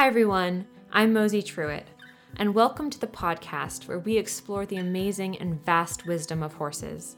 Hi, 0.00 0.06
everyone. 0.06 0.66
I'm 0.90 1.12
Mosey 1.12 1.42
Truitt, 1.42 1.84
and 2.36 2.54
welcome 2.54 2.88
to 2.88 2.98
the 2.98 3.06
podcast 3.06 3.86
where 3.86 3.98
we 3.98 4.16
explore 4.16 4.64
the 4.64 4.78
amazing 4.78 5.36
and 5.36 5.62
vast 5.62 6.06
wisdom 6.06 6.42
of 6.42 6.54
horses, 6.54 7.16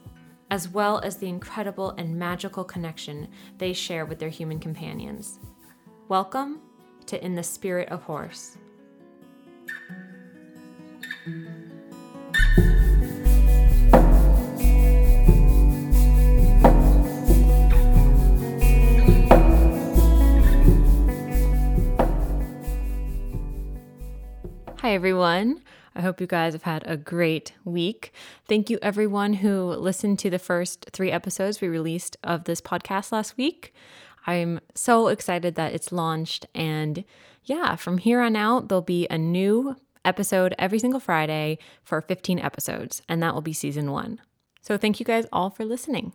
as 0.51 0.67
well 0.67 0.99
as 0.99 1.15
the 1.15 1.29
incredible 1.29 1.91
and 1.91 2.19
magical 2.19 2.65
connection 2.65 3.29
they 3.57 3.71
share 3.71 4.05
with 4.05 4.19
their 4.19 4.27
human 4.27 4.59
companions. 4.59 5.39
Welcome 6.09 6.59
to 7.05 7.23
In 7.23 7.35
the 7.35 7.41
Spirit 7.41 7.87
of 7.87 8.03
Horse. 8.03 8.57
Hi, 24.83 24.95
everyone. 24.95 25.61
I 25.95 26.01
hope 26.01 26.19
you 26.19 26.27
guys 26.27 26.51
have 26.51 26.63
had 26.63 26.83
a 26.85 26.97
great 26.97 27.53
week. 27.63 28.11
Thank 28.49 28.69
you, 28.69 28.79
everyone 28.81 29.35
who 29.35 29.67
listened 29.75 30.19
to 30.19 30.29
the 30.29 30.37
first 30.37 30.89
three 30.91 31.09
episodes 31.09 31.61
we 31.61 31.69
released 31.69 32.17
of 32.21 32.43
this 32.43 32.59
podcast 32.59 33.13
last 33.13 33.37
week. 33.37 33.73
I'm 34.27 34.59
so 34.75 35.07
excited 35.07 35.55
that 35.55 35.71
it's 35.71 35.93
launched. 35.93 36.47
And 36.53 37.05
yeah, 37.45 37.77
from 37.77 37.97
here 37.97 38.19
on 38.19 38.35
out, 38.35 38.67
there'll 38.67 38.81
be 38.81 39.07
a 39.07 39.17
new 39.17 39.77
episode 40.03 40.53
every 40.59 40.79
single 40.79 40.99
Friday 40.99 41.59
for 41.81 42.01
15 42.01 42.39
episodes, 42.39 43.01
and 43.07 43.23
that 43.23 43.33
will 43.33 43.41
be 43.41 43.53
season 43.53 43.89
one. 43.89 44.19
So 44.59 44.77
thank 44.77 44.99
you 44.99 45.05
guys 45.05 45.25
all 45.31 45.49
for 45.49 45.63
listening. 45.63 46.11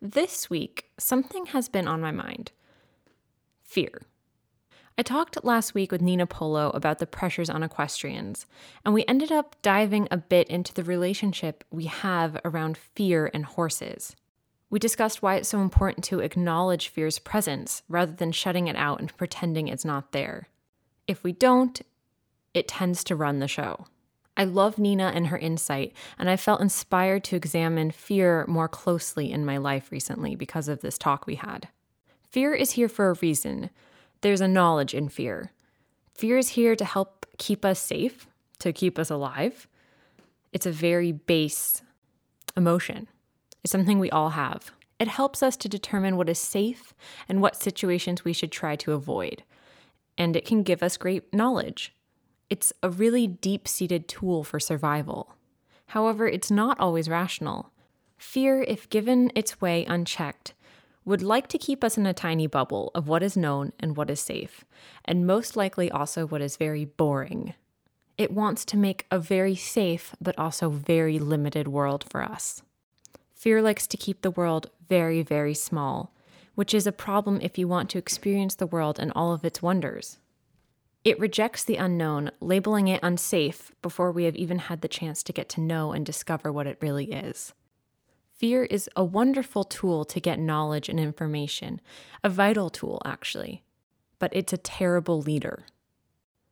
This 0.00 0.48
week, 0.48 0.84
something 0.98 1.46
has 1.46 1.68
been 1.68 1.88
on 1.88 2.00
my 2.00 2.12
mind 2.12 2.52
fear. 3.64 4.02
I 4.96 5.02
talked 5.02 5.42
last 5.42 5.74
week 5.74 5.90
with 5.90 6.00
Nina 6.00 6.24
Polo 6.24 6.70
about 6.70 7.00
the 7.00 7.06
pressures 7.06 7.50
on 7.50 7.64
equestrians, 7.64 8.46
and 8.84 8.94
we 8.94 9.04
ended 9.06 9.32
up 9.32 9.56
diving 9.60 10.06
a 10.10 10.16
bit 10.16 10.48
into 10.48 10.72
the 10.72 10.84
relationship 10.84 11.64
we 11.72 11.86
have 11.86 12.40
around 12.44 12.76
fear 12.76 13.28
and 13.34 13.44
horses. 13.44 14.14
We 14.70 14.78
discussed 14.78 15.20
why 15.20 15.34
it's 15.34 15.48
so 15.48 15.60
important 15.60 16.04
to 16.06 16.20
acknowledge 16.20 16.88
fear's 16.88 17.18
presence 17.18 17.82
rather 17.88 18.12
than 18.12 18.30
shutting 18.30 18.68
it 18.68 18.76
out 18.76 19.00
and 19.00 19.16
pretending 19.16 19.66
it's 19.66 19.84
not 19.84 20.12
there. 20.12 20.48
If 21.08 21.24
we 21.24 21.32
don't, 21.32 21.80
it 22.54 22.68
tends 22.68 23.02
to 23.04 23.16
run 23.16 23.40
the 23.40 23.48
show. 23.48 23.86
I 24.36 24.44
love 24.44 24.78
Nina 24.78 25.10
and 25.12 25.26
her 25.28 25.38
insight, 25.38 25.92
and 26.18 26.30
I 26.30 26.36
felt 26.36 26.60
inspired 26.60 27.24
to 27.24 27.36
examine 27.36 27.90
fear 27.90 28.44
more 28.46 28.68
closely 28.68 29.32
in 29.32 29.44
my 29.44 29.56
life 29.56 29.90
recently 29.90 30.36
because 30.36 30.68
of 30.68 30.82
this 30.82 30.98
talk 30.98 31.26
we 31.26 31.34
had. 31.34 31.68
Fear 32.30 32.54
is 32.54 32.72
here 32.72 32.88
for 32.88 33.10
a 33.10 33.18
reason, 33.20 33.70
there's 34.24 34.40
a 34.40 34.48
knowledge 34.48 34.94
in 34.94 35.10
fear. 35.10 35.52
Fear 36.14 36.38
is 36.38 36.48
here 36.48 36.74
to 36.76 36.84
help 36.84 37.26
keep 37.36 37.62
us 37.62 37.78
safe, 37.78 38.26
to 38.58 38.72
keep 38.72 38.98
us 38.98 39.10
alive. 39.10 39.68
It's 40.50 40.64
a 40.64 40.72
very 40.72 41.12
base 41.12 41.82
emotion. 42.56 43.06
It's 43.62 43.70
something 43.70 43.98
we 43.98 44.10
all 44.10 44.30
have. 44.30 44.70
It 44.98 45.08
helps 45.08 45.42
us 45.42 45.58
to 45.58 45.68
determine 45.68 46.16
what 46.16 46.30
is 46.30 46.38
safe 46.38 46.94
and 47.28 47.42
what 47.42 47.54
situations 47.54 48.24
we 48.24 48.32
should 48.32 48.50
try 48.50 48.76
to 48.76 48.92
avoid. 48.92 49.42
And 50.16 50.36
it 50.36 50.46
can 50.46 50.62
give 50.62 50.82
us 50.82 50.96
great 50.96 51.30
knowledge. 51.34 51.94
It's 52.48 52.72
a 52.82 52.88
really 52.88 53.26
deep 53.26 53.68
seated 53.68 54.08
tool 54.08 54.42
for 54.42 54.58
survival. 54.58 55.34
However, 55.88 56.26
it's 56.26 56.50
not 56.50 56.80
always 56.80 57.10
rational. 57.10 57.72
Fear, 58.16 58.62
if 58.62 58.88
given 58.88 59.30
its 59.34 59.60
way 59.60 59.84
unchecked, 59.84 60.53
would 61.04 61.22
like 61.22 61.48
to 61.48 61.58
keep 61.58 61.84
us 61.84 61.98
in 61.98 62.06
a 62.06 62.14
tiny 62.14 62.46
bubble 62.46 62.90
of 62.94 63.08
what 63.08 63.22
is 63.22 63.36
known 63.36 63.72
and 63.78 63.96
what 63.96 64.10
is 64.10 64.20
safe, 64.20 64.64
and 65.04 65.26
most 65.26 65.56
likely 65.56 65.90
also 65.90 66.26
what 66.26 66.40
is 66.40 66.56
very 66.56 66.84
boring. 66.84 67.54
It 68.16 68.30
wants 68.30 68.64
to 68.66 68.76
make 68.76 69.06
a 69.10 69.18
very 69.18 69.54
safe 69.54 70.14
but 70.20 70.38
also 70.38 70.70
very 70.70 71.18
limited 71.18 71.68
world 71.68 72.04
for 72.08 72.22
us. 72.22 72.62
Fear 73.34 73.62
likes 73.62 73.86
to 73.88 73.96
keep 73.96 74.22
the 74.22 74.30
world 74.30 74.70
very, 74.88 75.22
very 75.22 75.54
small, 75.54 76.12
which 76.54 76.72
is 76.72 76.86
a 76.86 76.92
problem 76.92 77.40
if 77.42 77.58
you 77.58 77.68
want 77.68 77.90
to 77.90 77.98
experience 77.98 78.54
the 78.54 78.66
world 78.66 78.98
and 78.98 79.12
all 79.14 79.32
of 79.32 79.44
its 79.44 79.60
wonders. 79.60 80.18
It 81.04 81.20
rejects 81.20 81.64
the 81.64 81.76
unknown, 81.76 82.30
labeling 82.40 82.88
it 82.88 83.00
unsafe 83.02 83.72
before 83.82 84.10
we 84.10 84.24
have 84.24 84.36
even 84.36 84.58
had 84.58 84.80
the 84.80 84.88
chance 84.88 85.22
to 85.24 85.34
get 85.34 85.50
to 85.50 85.60
know 85.60 85.92
and 85.92 86.06
discover 86.06 86.50
what 86.50 86.66
it 86.66 86.78
really 86.80 87.12
is. 87.12 87.52
Fear 88.36 88.64
is 88.64 88.90
a 88.96 89.04
wonderful 89.04 89.62
tool 89.62 90.04
to 90.06 90.18
get 90.18 90.40
knowledge 90.40 90.88
and 90.88 90.98
information, 90.98 91.80
a 92.24 92.28
vital 92.28 92.68
tool, 92.68 93.00
actually, 93.04 93.62
but 94.18 94.34
it's 94.34 94.52
a 94.52 94.58
terrible 94.58 95.22
leader. 95.22 95.66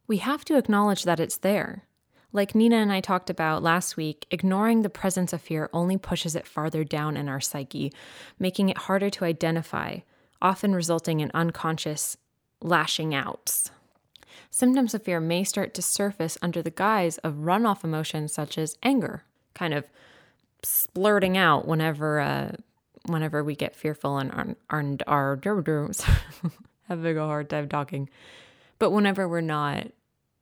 We 0.06 0.18
have 0.18 0.44
to 0.44 0.56
acknowledge 0.56 1.02
that 1.02 1.18
it's 1.18 1.38
there. 1.38 1.84
Like 2.32 2.54
Nina 2.54 2.76
and 2.76 2.92
I 2.92 3.00
talked 3.00 3.30
about 3.30 3.64
last 3.64 3.96
week, 3.96 4.26
ignoring 4.30 4.82
the 4.82 4.88
presence 4.88 5.32
of 5.32 5.42
fear 5.42 5.68
only 5.72 5.98
pushes 5.98 6.36
it 6.36 6.46
farther 6.46 6.84
down 6.84 7.16
in 7.16 7.28
our 7.28 7.40
psyche, 7.40 7.92
making 8.38 8.68
it 8.68 8.78
harder 8.78 9.10
to 9.10 9.24
identify, 9.24 9.98
often 10.40 10.76
resulting 10.76 11.18
in 11.18 11.32
unconscious 11.34 12.16
lashing 12.60 13.12
outs. 13.12 13.72
Symptoms 14.50 14.94
of 14.94 15.02
fear 15.02 15.18
may 15.18 15.42
start 15.42 15.74
to 15.74 15.82
surface 15.82 16.38
under 16.40 16.62
the 16.62 16.70
guise 16.70 17.18
of 17.18 17.34
runoff 17.34 17.82
emotions 17.82 18.32
such 18.32 18.56
as 18.56 18.78
anger, 18.84 19.24
kind 19.52 19.74
of 19.74 19.84
splurting 20.62 21.36
out 21.36 21.66
whenever 21.66 22.20
uh, 22.20 22.52
whenever 23.06 23.42
we 23.42 23.54
get 23.54 23.74
fearful 23.74 24.18
and 24.18 24.56
and 24.70 25.02
are 25.06 25.36
having 26.88 27.18
a 27.18 27.26
hard 27.26 27.50
time 27.50 27.68
talking, 27.68 28.08
but 28.78 28.90
whenever 28.90 29.28
we're 29.28 29.40
not 29.40 29.88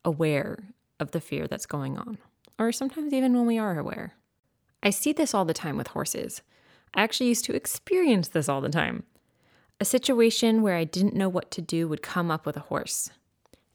aware 0.04 0.58
of 0.98 1.12
the 1.12 1.20
fear 1.20 1.46
that's 1.46 1.66
going 1.66 1.98
on, 1.98 2.18
or 2.58 2.72
sometimes 2.72 3.12
even 3.12 3.34
when 3.34 3.46
we 3.46 3.58
are 3.58 3.78
aware. 3.78 4.14
I 4.82 4.90
see 4.90 5.12
this 5.12 5.34
all 5.34 5.44
the 5.44 5.54
time 5.54 5.76
with 5.76 5.88
horses. 5.88 6.42
I 6.94 7.02
actually 7.02 7.28
used 7.28 7.44
to 7.44 7.54
experience 7.54 8.28
this 8.28 8.48
all 8.48 8.60
the 8.60 8.70
time. 8.70 9.04
A 9.78 9.84
situation 9.84 10.62
where 10.62 10.76
I 10.76 10.84
didn't 10.84 11.14
know 11.14 11.28
what 11.28 11.50
to 11.52 11.62
do 11.62 11.86
would 11.88 12.02
come 12.02 12.30
up 12.30 12.46
with 12.46 12.56
a 12.56 12.60
horse. 12.60 13.10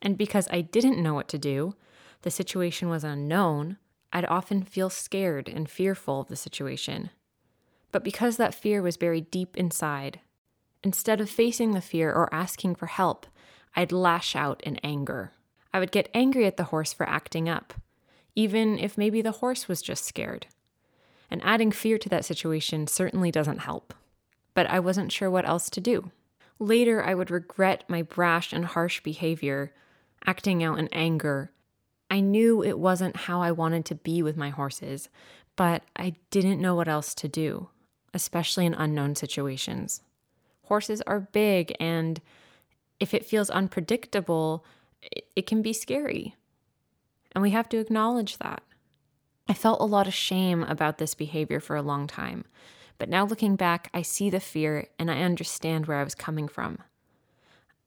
And 0.02 0.18
because 0.18 0.48
I 0.52 0.62
didn't 0.62 1.02
know 1.02 1.14
what 1.14 1.28
to 1.30 1.38
do, 1.38 1.76
the 2.24 2.32
situation 2.32 2.90
was 2.90 3.04
unknown, 3.04 3.78
I'd 4.14 4.26
often 4.26 4.64
feel 4.64 4.90
scared 4.90 5.50
and 5.50 5.70
fearful 5.70 6.22
of 6.22 6.28
the 6.28 6.36
situation. 6.36 7.10
But 7.92 8.04
because 8.04 8.38
that 8.38 8.54
fear 8.54 8.82
was 8.82 8.98
buried 8.98 9.32
deep 9.32 9.56
inside, 9.58 10.20
instead 10.84 11.22
of 11.22 11.30
facing 11.30 11.72
the 11.72 11.82
fear 11.82 12.12
or 12.12 12.34
asking 12.34 12.76
for 12.76 12.88
help, 12.88 13.26
I'd 13.76 13.92
lash 13.92 14.36
out 14.36 14.62
in 14.64 14.78
anger. 14.78 15.32
I 15.74 15.80
would 15.80 15.92
get 15.92 16.10
angry 16.14 16.46
at 16.46 16.58
the 16.58 16.66
horse 16.66 16.94
for 16.94 17.08
acting 17.08 17.50
up, 17.50 17.74
even 18.36 18.80
if 18.80 18.98
maybe 18.98 19.22
the 19.22 19.34
horse 19.34 19.68
was 19.68 19.82
just 19.82 20.06
scared. 20.06 20.48
And 21.30 21.44
adding 21.44 21.72
fear 21.72 21.98
to 21.98 22.10
that 22.10 22.26
situation 22.26 22.88
certainly 22.88 23.32
doesn't 23.32 23.60
help. 23.60 23.94
But 24.54 24.70
I 24.70 24.80
wasn't 24.80 25.12
sure 25.12 25.30
what 25.30 25.48
else 25.48 25.70
to 25.72 25.82
do. 25.82 26.12
Later, 26.60 27.04
I 27.04 27.14
would 27.14 27.32
regret 27.32 27.84
my 27.90 28.02
brash 28.02 28.54
and 28.54 28.66
harsh 28.66 29.02
behavior, 29.02 29.74
acting 30.26 30.64
out 30.64 30.80
in 30.80 30.88
anger, 30.90 31.52
I 32.10 32.20
knew 32.20 32.64
it 32.64 32.80
wasn't 32.80 33.16
how 33.16 33.42
I 33.42 33.52
wanted 33.52 33.86
to 33.86 33.96
be 33.96 34.22
with 34.22 34.38
my 34.38 34.50
horses, 34.50 35.10
but 35.56 35.84
I 35.96 36.16
didn't 36.30 36.62
know 36.62 36.76
what 36.76 36.88
else 36.88 37.14
to 37.16 37.28
do, 37.28 37.70
especially 38.14 38.66
in 38.66 38.74
unknown 38.74 39.16
situations. 39.16 40.02
Horses 40.64 41.02
are 41.08 41.20
big, 41.20 41.76
and 41.80 42.22
if 43.00 43.14
it 43.14 43.26
feels 43.26 43.50
unpredictable, 43.50 44.66
it, 45.02 45.28
it 45.36 45.48
can 45.48 45.62
be 45.62 45.74
scary. 45.74 46.36
And 47.32 47.42
we 47.42 47.52
have 47.52 47.70
to 47.70 47.80
acknowledge 47.80 48.38
that. 48.38 48.64
I 49.48 49.54
felt 49.54 49.82
a 49.82 49.86
lot 49.86 50.08
of 50.08 50.14
shame 50.14 50.64
about 50.64 50.98
this 50.98 51.14
behavior 51.14 51.60
for 51.60 51.76
a 51.76 51.82
long 51.82 52.08
time, 52.08 52.46
but 52.98 53.10
now 53.10 53.26
looking 53.26 53.56
back, 53.56 53.90
I 53.94 54.02
see 54.02 54.30
the 54.30 54.40
fear 54.40 54.88
and 54.98 55.12
I 55.12 55.22
understand 55.22 55.86
where 55.86 55.98
I 55.98 56.04
was 56.04 56.16
coming 56.16 56.48
from. 56.48 56.80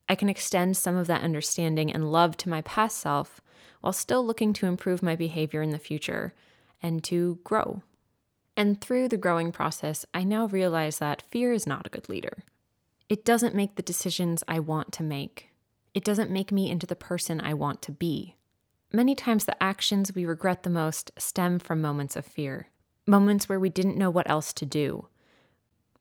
I 0.09 0.15
can 0.15 0.29
extend 0.29 0.76
some 0.76 0.97
of 0.97 1.06
that 1.09 1.23
understanding 1.23 1.93
and 1.93 2.12
love 2.12 2.37
to 2.38 2.49
my 2.49 2.62
past 2.62 2.99
self 2.99 3.41
while 3.81 3.93
still 3.93 4.25
looking 4.25 4.53
to 4.55 4.67
improve 4.67 5.03
my 5.03 5.17
behavior 5.17 5.63
in 5.63 5.71
the 5.71 5.79
future 5.79 6.35
and 6.83 7.03
to 7.05 7.39
grow. 7.45 7.83
And 8.57 8.81
through 8.81 9.09
the 9.09 9.17
growing 9.17 9.53
process, 9.53 10.05
I 10.13 10.25
now 10.25 10.47
realize 10.47 10.99
that 10.99 11.23
fear 11.31 11.53
is 11.53 11.67
not 11.67 11.87
a 11.87 11.91
good 11.91 12.09
leader. 12.09 12.45
It 13.09 13.25
doesn't 13.25 13.55
make 13.55 13.77
the 13.77 13.83
decisions 13.83 14.43
I 14.49 14.59
want 14.59 14.93
to 14.95 15.03
make. 15.03 15.51
It 15.95 16.05
doesn't 16.05 16.31
make 16.31 16.53
me 16.53 16.71
into 16.71 16.87
the 16.87 16.97
person 16.97 17.41
I 17.41 17.55
want 17.55 17.83
to 17.83 17.93
be. 17.93 18.37
Many 18.93 19.15
times, 19.15 19.45
the 19.45 19.63
actions 19.63 20.15
we 20.15 20.25
regret 20.25 20.63
the 20.63 20.71
most 20.71 21.11
stem 21.19 21.59
from 21.59 21.81
moments 21.81 22.17
of 22.17 22.25
fear, 22.25 22.69
moments 23.07 23.49
where 23.49 23.61
we 23.61 23.69
didn't 23.69 23.99
know 23.99 24.11
what 24.11 24.29
else 24.29 24.53
to 24.55 24.67
do. 24.67 25.09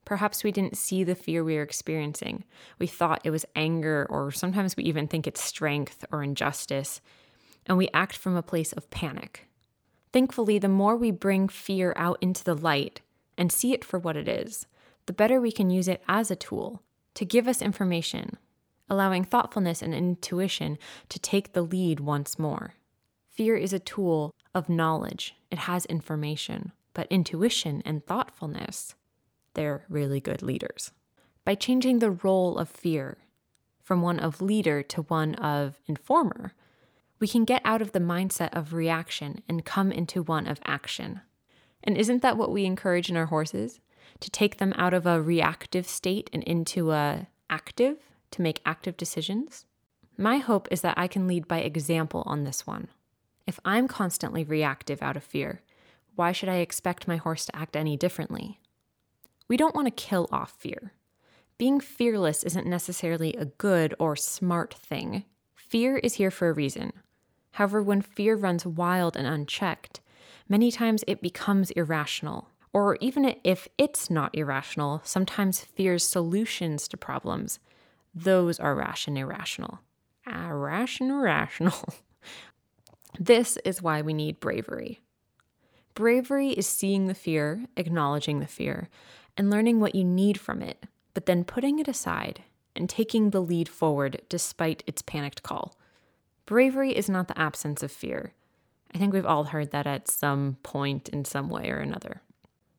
Perhaps 0.05 0.43
we 0.43 0.53
didn't 0.53 0.77
see 0.77 1.03
the 1.03 1.15
fear 1.15 1.43
we 1.43 1.55
were 1.55 1.61
experiencing. 1.61 2.45
We 2.79 2.87
thought 2.87 3.21
it 3.25 3.29
was 3.29 3.45
anger, 3.55 4.07
or 4.09 4.31
sometimes 4.31 4.77
we 4.77 4.83
even 4.85 5.07
think 5.07 5.27
it's 5.27 5.43
strength 5.43 6.05
or 6.11 6.23
injustice, 6.23 7.01
and 7.67 7.77
we 7.77 7.89
act 7.93 8.17
from 8.17 8.35
a 8.35 8.41
place 8.41 8.73
of 8.73 8.89
panic. 8.89 9.47
Thankfully, 10.11 10.57
the 10.57 10.69
more 10.69 10.95
we 10.95 11.11
bring 11.11 11.47
fear 11.47 11.93
out 11.95 12.17
into 12.21 12.43
the 12.43 12.55
light 12.55 13.01
and 13.37 13.51
see 13.51 13.73
it 13.73 13.85
for 13.85 13.99
what 13.99 14.17
it 14.17 14.27
is, 14.27 14.65
the 15.05 15.13
better 15.13 15.39
we 15.39 15.51
can 15.51 15.69
use 15.69 15.87
it 15.87 16.01
as 16.07 16.31
a 16.31 16.35
tool 16.35 16.81
to 17.13 17.25
give 17.25 17.47
us 17.47 17.61
information, 17.61 18.37
allowing 18.89 19.23
thoughtfulness 19.23 19.81
and 19.81 19.93
intuition 19.93 20.77
to 21.09 21.19
take 21.19 21.53
the 21.53 21.61
lead 21.61 21.99
once 21.99 22.39
more. 22.39 22.73
Fear 23.29 23.57
is 23.57 23.73
a 23.73 23.79
tool 23.79 24.33
of 24.55 24.69
knowledge, 24.69 25.35
it 25.51 25.59
has 25.59 25.85
information, 25.85 26.71
but 26.93 27.07
intuition 27.11 27.83
and 27.85 28.05
thoughtfulness, 28.05 28.95
they're 29.53 29.85
really 29.89 30.19
good 30.19 30.41
leaders. 30.41 30.91
By 31.45 31.55
changing 31.55 31.99
the 31.99 32.11
role 32.11 32.57
of 32.57 32.69
fear 32.69 33.17
from 33.83 34.01
one 34.01 34.19
of 34.19 34.41
leader 34.41 34.83
to 34.83 35.03
one 35.03 35.35
of 35.35 35.79
informer, 35.85 36.53
we 37.19 37.27
can 37.27 37.45
get 37.45 37.61
out 37.65 37.81
of 37.81 37.91
the 37.91 37.99
mindset 37.99 38.53
of 38.53 38.73
reaction 38.73 39.41
and 39.47 39.65
come 39.65 39.91
into 39.91 40.21
one 40.21 40.47
of 40.47 40.59
action. 40.65 41.21
And 41.83 41.97
isn't 41.97 42.21
that 42.21 42.37
what 42.37 42.51
we 42.51 42.65
encourage 42.65 43.09
in 43.09 43.17
our 43.17 43.27
horses? 43.27 43.79
To 44.19 44.29
take 44.29 44.57
them 44.57 44.73
out 44.75 44.93
of 44.93 45.05
a 45.05 45.21
reactive 45.21 45.87
state 45.87 46.29
and 46.33 46.43
into 46.43 46.91
a 46.91 47.27
active 47.49 47.97
to 48.31 48.41
make 48.41 48.61
active 48.65 48.97
decisions? 48.97 49.65
My 50.17 50.37
hope 50.37 50.67
is 50.71 50.81
that 50.81 50.97
I 50.97 51.07
can 51.07 51.27
lead 51.27 51.47
by 51.47 51.59
example 51.59 52.23
on 52.25 52.43
this 52.43 52.65
one. 52.65 52.87
If 53.45 53.59
I'm 53.63 53.87
constantly 53.87 54.43
reactive 54.43 55.01
out 55.01 55.15
of 55.15 55.23
fear, 55.23 55.61
why 56.15 56.31
should 56.31 56.49
I 56.49 56.55
expect 56.55 57.07
my 57.07 57.17
horse 57.17 57.45
to 57.45 57.55
act 57.55 57.75
any 57.75 57.95
differently? 57.95 58.59
We 59.47 59.55
don't 59.55 59.75
want 59.75 59.85
to 59.85 59.91
kill 59.91 60.27
off 60.31 60.55
fear. 60.57 60.93
Being 61.57 61.79
fearless 61.79 62.43
isn't 62.43 62.67
necessarily 62.67 63.33
a 63.33 63.45
good 63.45 63.95
or 63.99 64.15
smart 64.15 64.73
thing. 64.73 65.23
Fear 65.55 65.97
is 65.97 66.15
here 66.15 66.31
for 66.31 66.49
a 66.49 66.53
reason. 66.53 66.91
However, 67.57 67.81
when 67.81 68.03
fear 68.03 68.35
runs 68.35 68.67
wild 68.67 69.17
and 69.17 69.25
unchecked, 69.25 69.99
many 70.47 70.69
times 70.69 71.03
it 71.07 71.23
becomes 71.23 71.71
irrational. 71.71 72.49
Or 72.71 72.97
even 73.01 73.35
if 73.43 73.67
it's 73.79 74.11
not 74.11 74.37
irrational, 74.37 75.01
sometimes 75.03 75.61
fear's 75.61 76.03
solutions 76.03 76.87
to 76.89 76.97
problems, 76.97 77.57
those 78.13 78.59
are 78.59 78.75
rash 78.75 79.07
and 79.07 79.17
irrational. 79.17 79.79
Ah, 80.27 80.51
irrational, 80.51 81.17
irrational. 81.17 81.95
this 83.19 83.57
is 83.65 83.81
why 83.81 84.03
we 84.03 84.13
need 84.13 84.39
bravery. 84.39 84.99
Bravery 85.95 86.49
is 86.49 86.67
seeing 86.67 87.07
the 87.07 87.15
fear, 87.15 87.65
acknowledging 87.75 88.39
the 88.39 88.45
fear, 88.45 88.87
and 89.35 89.49
learning 89.49 89.79
what 89.79 89.95
you 89.95 90.03
need 90.03 90.39
from 90.39 90.61
it, 90.61 90.85
but 91.15 91.25
then 91.25 91.43
putting 91.43 91.79
it 91.79 91.87
aside 91.87 92.43
and 92.75 92.87
taking 92.87 93.31
the 93.31 93.41
lead 93.41 93.67
forward 93.67 94.21
despite 94.29 94.83
its 94.85 95.01
panicked 95.01 95.41
call. 95.41 95.75
Bravery 96.47 96.95
is 96.95 97.09
not 97.09 97.27
the 97.27 97.37
absence 97.37 97.83
of 97.83 97.91
fear. 97.91 98.33
I 98.95 98.97
think 98.97 99.13
we've 99.13 99.25
all 99.25 99.43
heard 99.43 99.71
that 99.71 99.85
at 99.85 100.07
some 100.07 100.57
point 100.63 101.09
in 101.09 101.25
some 101.25 101.49
way 101.49 101.69
or 101.69 101.77
another. 101.77 102.21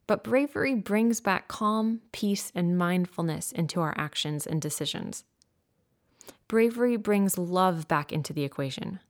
But 0.07 0.25
bravery 0.25 0.75
brings 0.75 1.21
back 1.21 1.49
calm, 1.49 2.01
peace, 2.11 2.51
and 2.55 2.79
mindfulness 2.79 3.53
into 3.53 3.83
our 3.83 3.95
actions 3.99 4.47
and 4.47 4.61
decisions. 4.61 5.25
Bravery 6.49 6.97
brings 6.97 7.37
love 7.37 7.87
back 7.87 8.11
into 8.11 8.33
the 8.33 8.43
equation. 8.43 9.01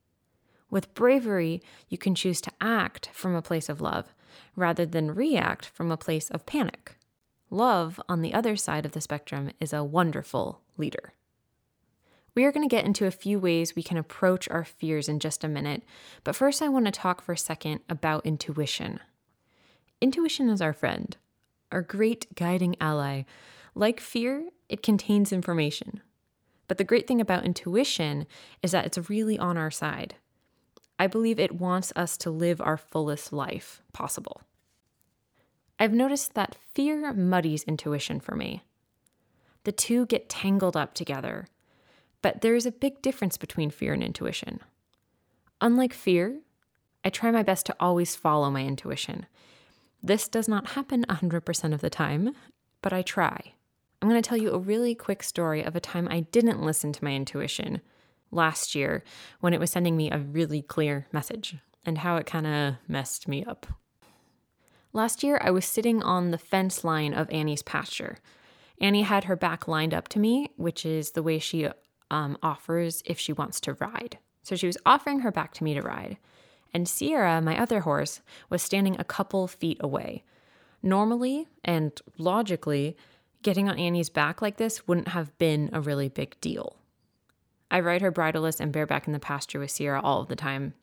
With 0.70 0.92
bravery, 0.92 1.62
you 1.88 1.96
can 1.96 2.16
choose 2.16 2.40
to 2.40 2.52
act 2.60 3.10
from 3.12 3.36
a 3.36 3.42
place 3.42 3.68
of 3.68 3.80
love 3.80 4.12
rather 4.56 4.84
than 4.84 5.14
react 5.14 5.66
from 5.66 5.92
a 5.92 5.96
place 5.96 6.30
of 6.30 6.46
panic. 6.46 6.96
Love, 7.48 8.00
on 8.08 8.22
the 8.22 8.34
other 8.34 8.56
side 8.56 8.84
of 8.84 8.90
the 8.90 9.00
spectrum, 9.00 9.52
is 9.60 9.72
a 9.72 9.84
wonderful 9.84 10.62
leader. 10.76 11.12
We 12.34 12.44
are 12.44 12.52
going 12.52 12.68
to 12.68 12.74
get 12.74 12.84
into 12.84 13.06
a 13.06 13.10
few 13.10 13.38
ways 13.38 13.74
we 13.74 13.82
can 13.82 13.96
approach 13.96 14.48
our 14.48 14.64
fears 14.64 15.08
in 15.08 15.18
just 15.18 15.42
a 15.42 15.48
minute, 15.48 15.82
but 16.24 16.36
first 16.36 16.62
I 16.62 16.68
want 16.68 16.86
to 16.86 16.92
talk 16.92 17.20
for 17.20 17.32
a 17.32 17.38
second 17.38 17.80
about 17.88 18.26
intuition. 18.26 19.00
Intuition 20.00 20.48
is 20.48 20.62
our 20.62 20.72
friend, 20.72 21.16
our 21.72 21.82
great 21.82 22.34
guiding 22.36 22.76
ally. 22.80 23.22
Like 23.74 24.00
fear, 24.00 24.48
it 24.68 24.82
contains 24.82 25.32
information. 25.32 26.00
But 26.68 26.78
the 26.78 26.84
great 26.84 27.06
thing 27.08 27.20
about 27.20 27.44
intuition 27.44 28.26
is 28.62 28.70
that 28.72 28.86
it's 28.86 29.10
really 29.10 29.38
on 29.38 29.56
our 29.56 29.70
side. 29.70 30.14
I 30.98 31.06
believe 31.06 31.38
it 31.38 31.60
wants 31.60 31.92
us 31.96 32.16
to 32.18 32.30
live 32.30 32.60
our 32.60 32.76
fullest 32.76 33.32
life 33.32 33.82
possible. 33.92 34.42
I've 35.78 35.92
noticed 35.92 36.34
that 36.34 36.56
fear 36.72 37.12
muddies 37.12 37.62
intuition 37.62 38.20
for 38.20 38.34
me. 38.34 38.62
The 39.64 39.72
two 39.72 40.06
get 40.06 40.28
tangled 40.28 40.76
up 40.76 40.94
together, 40.94 41.46
but 42.22 42.40
there 42.40 42.54
is 42.54 42.66
a 42.66 42.72
big 42.72 43.02
difference 43.02 43.36
between 43.36 43.70
fear 43.70 43.92
and 43.92 44.02
intuition. 44.02 44.60
Unlike 45.60 45.92
fear, 45.92 46.40
I 47.04 47.10
try 47.10 47.30
my 47.30 47.42
best 47.42 47.66
to 47.66 47.76
always 47.80 48.16
follow 48.16 48.50
my 48.50 48.64
intuition. 48.64 49.26
This 50.02 50.28
does 50.28 50.48
not 50.48 50.70
happen 50.70 51.04
100% 51.08 51.74
of 51.74 51.80
the 51.80 51.90
time, 51.90 52.34
but 52.82 52.92
I 52.92 53.02
try. 53.02 53.54
I'm 54.00 54.08
going 54.08 54.20
to 54.20 54.28
tell 54.28 54.38
you 54.38 54.52
a 54.52 54.58
really 54.58 54.94
quick 54.94 55.22
story 55.22 55.62
of 55.62 55.74
a 55.74 55.80
time 55.80 56.06
I 56.10 56.20
didn't 56.20 56.62
listen 56.62 56.92
to 56.92 57.04
my 57.04 57.14
intuition 57.14 57.80
last 58.30 58.74
year 58.74 59.02
when 59.40 59.52
it 59.52 59.60
was 59.60 59.70
sending 59.70 59.96
me 59.96 60.10
a 60.10 60.18
really 60.18 60.62
clear 60.62 61.06
message 61.12 61.56
and 61.84 61.98
how 61.98 62.16
it 62.16 62.26
kind 62.26 62.46
of 62.46 62.74
messed 62.86 63.26
me 63.26 63.44
up. 63.44 63.66
Last 64.92 65.22
year, 65.22 65.40
I 65.42 65.50
was 65.50 65.64
sitting 65.64 66.02
on 66.02 66.30
the 66.30 66.38
fence 66.38 66.84
line 66.84 67.12
of 67.12 67.30
Annie's 67.30 67.62
pasture. 67.62 68.18
Annie 68.80 69.02
had 69.02 69.24
her 69.24 69.36
back 69.36 69.66
lined 69.66 69.92
up 69.92 70.08
to 70.08 70.18
me, 70.18 70.50
which 70.56 70.86
is 70.86 71.12
the 71.12 71.22
way 71.22 71.38
she 71.38 71.68
um, 72.10 72.38
offers 72.42 73.02
if 73.04 73.18
she 73.18 73.32
wants 73.32 73.60
to 73.60 73.74
ride. 73.74 74.18
So 74.42 74.56
she 74.56 74.66
was 74.66 74.78
offering 74.86 75.20
her 75.20 75.30
back 75.30 75.52
to 75.54 75.64
me 75.64 75.74
to 75.74 75.82
ride. 75.82 76.18
And 76.72 76.88
Sierra, 76.88 77.40
my 77.40 77.60
other 77.60 77.80
horse, 77.80 78.20
was 78.50 78.62
standing 78.62 78.96
a 78.98 79.04
couple 79.04 79.46
feet 79.46 79.78
away. 79.80 80.24
Normally 80.82 81.48
and 81.64 82.00
logically, 82.18 82.96
getting 83.42 83.68
on 83.68 83.78
Annie's 83.78 84.10
back 84.10 84.42
like 84.42 84.56
this 84.56 84.86
wouldn't 84.86 85.08
have 85.08 85.36
been 85.38 85.70
a 85.72 85.80
really 85.80 86.08
big 86.08 86.40
deal. 86.40 86.76
I 87.70 87.80
ride 87.80 88.00
her 88.00 88.12
bridleless 88.12 88.60
and 88.60 88.72
bareback 88.72 89.06
in 89.06 89.12
the 89.12 89.18
pasture 89.18 89.58
with 89.58 89.70
Sierra 89.70 90.00
all 90.00 90.20
of 90.22 90.28
the 90.28 90.36
time. 90.36 90.74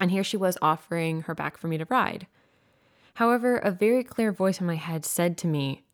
And 0.00 0.10
here 0.10 0.24
she 0.24 0.36
was 0.36 0.58
offering 0.60 1.22
her 1.22 1.34
back 1.34 1.56
for 1.56 1.68
me 1.68 1.78
to 1.78 1.86
ride. 1.88 2.26
However, 3.14 3.58
a 3.58 3.70
very 3.70 4.02
clear 4.02 4.32
voice 4.32 4.60
in 4.60 4.66
my 4.66 4.74
head 4.74 5.04
said 5.04 5.38
to 5.38 5.46
me, 5.46 5.84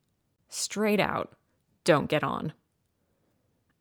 straight 0.49 1.00
out, 1.00 1.32
don't 1.85 2.08
get 2.08 2.25
on. 2.25 2.55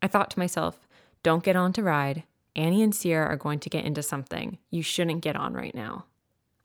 I 0.02 0.08
thought 0.08 0.30
to 0.30 0.38
myself, 0.38 0.88
don't 1.22 1.44
get 1.44 1.56
on 1.56 1.72
to 1.74 1.82
ride. 1.82 2.24
Annie 2.56 2.82
and 2.82 2.94
Sierra 2.94 3.26
are 3.26 3.36
going 3.36 3.60
to 3.60 3.70
get 3.70 3.84
into 3.84 4.02
something. 4.02 4.58
You 4.70 4.82
shouldn't 4.82 5.22
get 5.22 5.36
on 5.36 5.54
right 5.54 5.74
now. 5.74 6.06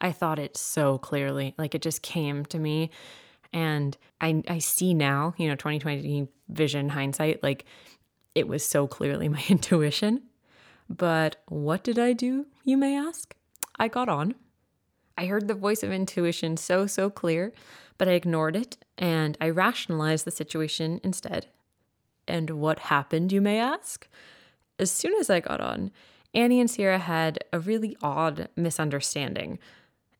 I 0.01 0.11
thought 0.11 0.39
it 0.39 0.57
so 0.57 0.97
clearly. 0.97 1.53
Like 1.57 1.75
it 1.75 1.81
just 1.81 2.01
came 2.01 2.45
to 2.47 2.59
me. 2.59 2.89
And 3.53 3.97
I, 4.19 4.43
I 4.47 4.59
see 4.59 4.93
now, 4.93 5.33
you 5.37 5.47
know, 5.47 5.55
2020 5.55 6.27
vision 6.49 6.89
hindsight, 6.89 7.41
like 7.43 7.65
it 8.33 8.47
was 8.47 8.65
so 8.65 8.87
clearly 8.87 9.29
my 9.29 9.43
intuition. 9.47 10.23
But 10.89 11.37
what 11.47 11.83
did 11.83 11.97
I 11.97 12.13
do, 12.13 12.45
you 12.63 12.77
may 12.77 12.95
ask? 12.97 13.35
I 13.77 13.87
got 13.87 14.09
on. 14.09 14.35
I 15.17 15.25
heard 15.25 15.47
the 15.47 15.53
voice 15.53 15.81
of 15.81 15.91
intuition 15.91 16.57
so, 16.57 16.85
so 16.87 17.09
clear, 17.09 17.53
but 17.97 18.07
I 18.07 18.11
ignored 18.11 18.55
it 18.55 18.77
and 18.97 19.37
I 19.39 19.49
rationalized 19.49 20.25
the 20.25 20.31
situation 20.31 20.99
instead. 21.03 21.47
And 22.27 22.49
what 22.51 22.79
happened, 22.79 23.31
you 23.31 23.41
may 23.41 23.59
ask? 23.59 24.07
As 24.79 24.91
soon 24.91 25.13
as 25.19 25.29
I 25.29 25.39
got 25.39 25.61
on, 25.61 25.91
Annie 26.33 26.59
and 26.59 26.69
Sierra 26.69 26.99
had 26.99 27.39
a 27.53 27.59
really 27.59 27.95
odd 28.01 28.49
misunderstanding. 28.55 29.57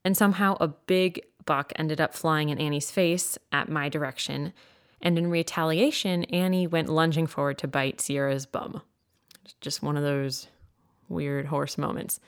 And 0.04 0.16
somehow 0.16 0.56
a 0.60 0.68
big 0.68 1.20
buck 1.44 1.72
ended 1.76 2.00
up 2.00 2.14
flying 2.14 2.48
in 2.48 2.58
Annie's 2.58 2.90
face 2.90 3.38
at 3.52 3.68
my 3.68 3.88
direction. 3.88 4.52
And 5.00 5.18
in 5.18 5.30
retaliation, 5.30 6.24
Annie 6.24 6.66
went 6.66 6.88
lunging 6.88 7.26
forward 7.26 7.58
to 7.58 7.68
bite 7.68 8.00
Sierra's 8.00 8.46
bum. 8.46 8.82
Just 9.60 9.82
one 9.82 9.96
of 9.96 10.02
those 10.02 10.48
weird 11.08 11.46
horse 11.46 11.76
moments. 11.76 12.18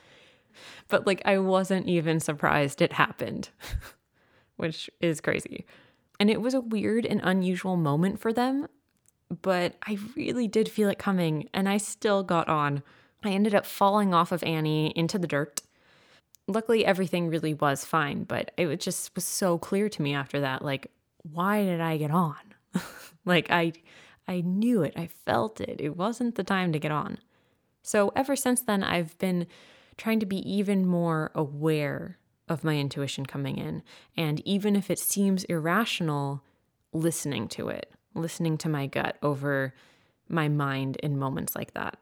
But 0.88 1.06
like, 1.06 1.22
I 1.24 1.38
wasn't 1.38 1.86
even 1.88 2.20
surprised 2.20 2.82
it 2.82 2.92
happened, 2.92 3.48
which 4.56 4.90
is 5.00 5.20
crazy. 5.20 5.66
And 6.20 6.30
it 6.30 6.40
was 6.40 6.54
a 6.54 6.60
weird 6.60 7.06
and 7.06 7.20
unusual 7.22 7.76
moment 7.76 8.20
for 8.20 8.32
them 8.32 8.68
but 9.42 9.76
I 9.86 9.98
really 10.16 10.48
did 10.48 10.68
feel 10.68 10.88
it 10.88 10.98
coming 10.98 11.48
and 11.52 11.68
I 11.68 11.76
still 11.76 12.22
got 12.22 12.48
on. 12.48 12.82
I 13.24 13.30
ended 13.30 13.54
up 13.54 13.66
falling 13.66 14.14
off 14.14 14.32
of 14.32 14.42
Annie 14.42 14.92
into 14.96 15.18
the 15.18 15.26
dirt. 15.26 15.60
Luckily, 16.46 16.84
everything 16.84 17.28
really 17.28 17.52
was 17.52 17.84
fine, 17.84 18.24
but 18.24 18.52
it 18.56 18.80
just 18.80 19.14
was 19.14 19.24
so 19.24 19.58
clear 19.58 19.88
to 19.88 20.02
me 20.02 20.14
after 20.14 20.40
that 20.40 20.64
like, 20.64 20.90
why 21.30 21.64
did 21.64 21.80
I 21.80 21.98
get 21.98 22.10
on? 22.10 22.36
like, 23.24 23.50
I. 23.50 23.72
I 24.30 24.42
knew 24.42 24.82
it. 24.82 24.92
I 24.94 25.06
felt 25.06 25.58
it. 25.58 25.80
It 25.80 25.96
wasn't 25.96 26.34
the 26.34 26.44
time 26.44 26.70
to 26.74 26.78
get 26.78 26.92
on. 26.92 27.16
So, 27.82 28.12
ever 28.14 28.36
since 28.36 28.60
then, 28.60 28.84
I've 28.84 29.16
been 29.16 29.46
trying 29.96 30.20
to 30.20 30.26
be 30.26 30.36
even 30.48 30.86
more 30.86 31.30
aware 31.34 32.18
of 32.46 32.62
my 32.62 32.76
intuition 32.76 33.24
coming 33.24 33.56
in. 33.56 33.82
And 34.18 34.40
even 34.46 34.76
if 34.76 34.90
it 34.90 34.98
seems 34.98 35.44
irrational, 35.44 36.42
listening 36.92 37.48
to 37.48 37.68
it 37.68 37.90
listening 38.20 38.58
to 38.58 38.68
my 38.68 38.86
gut 38.86 39.16
over 39.22 39.74
my 40.28 40.48
mind 40.48 40.96
in 40.96 41.18
moments 41.18 41.54
like 41.56 41.74
that. 41.74 41.98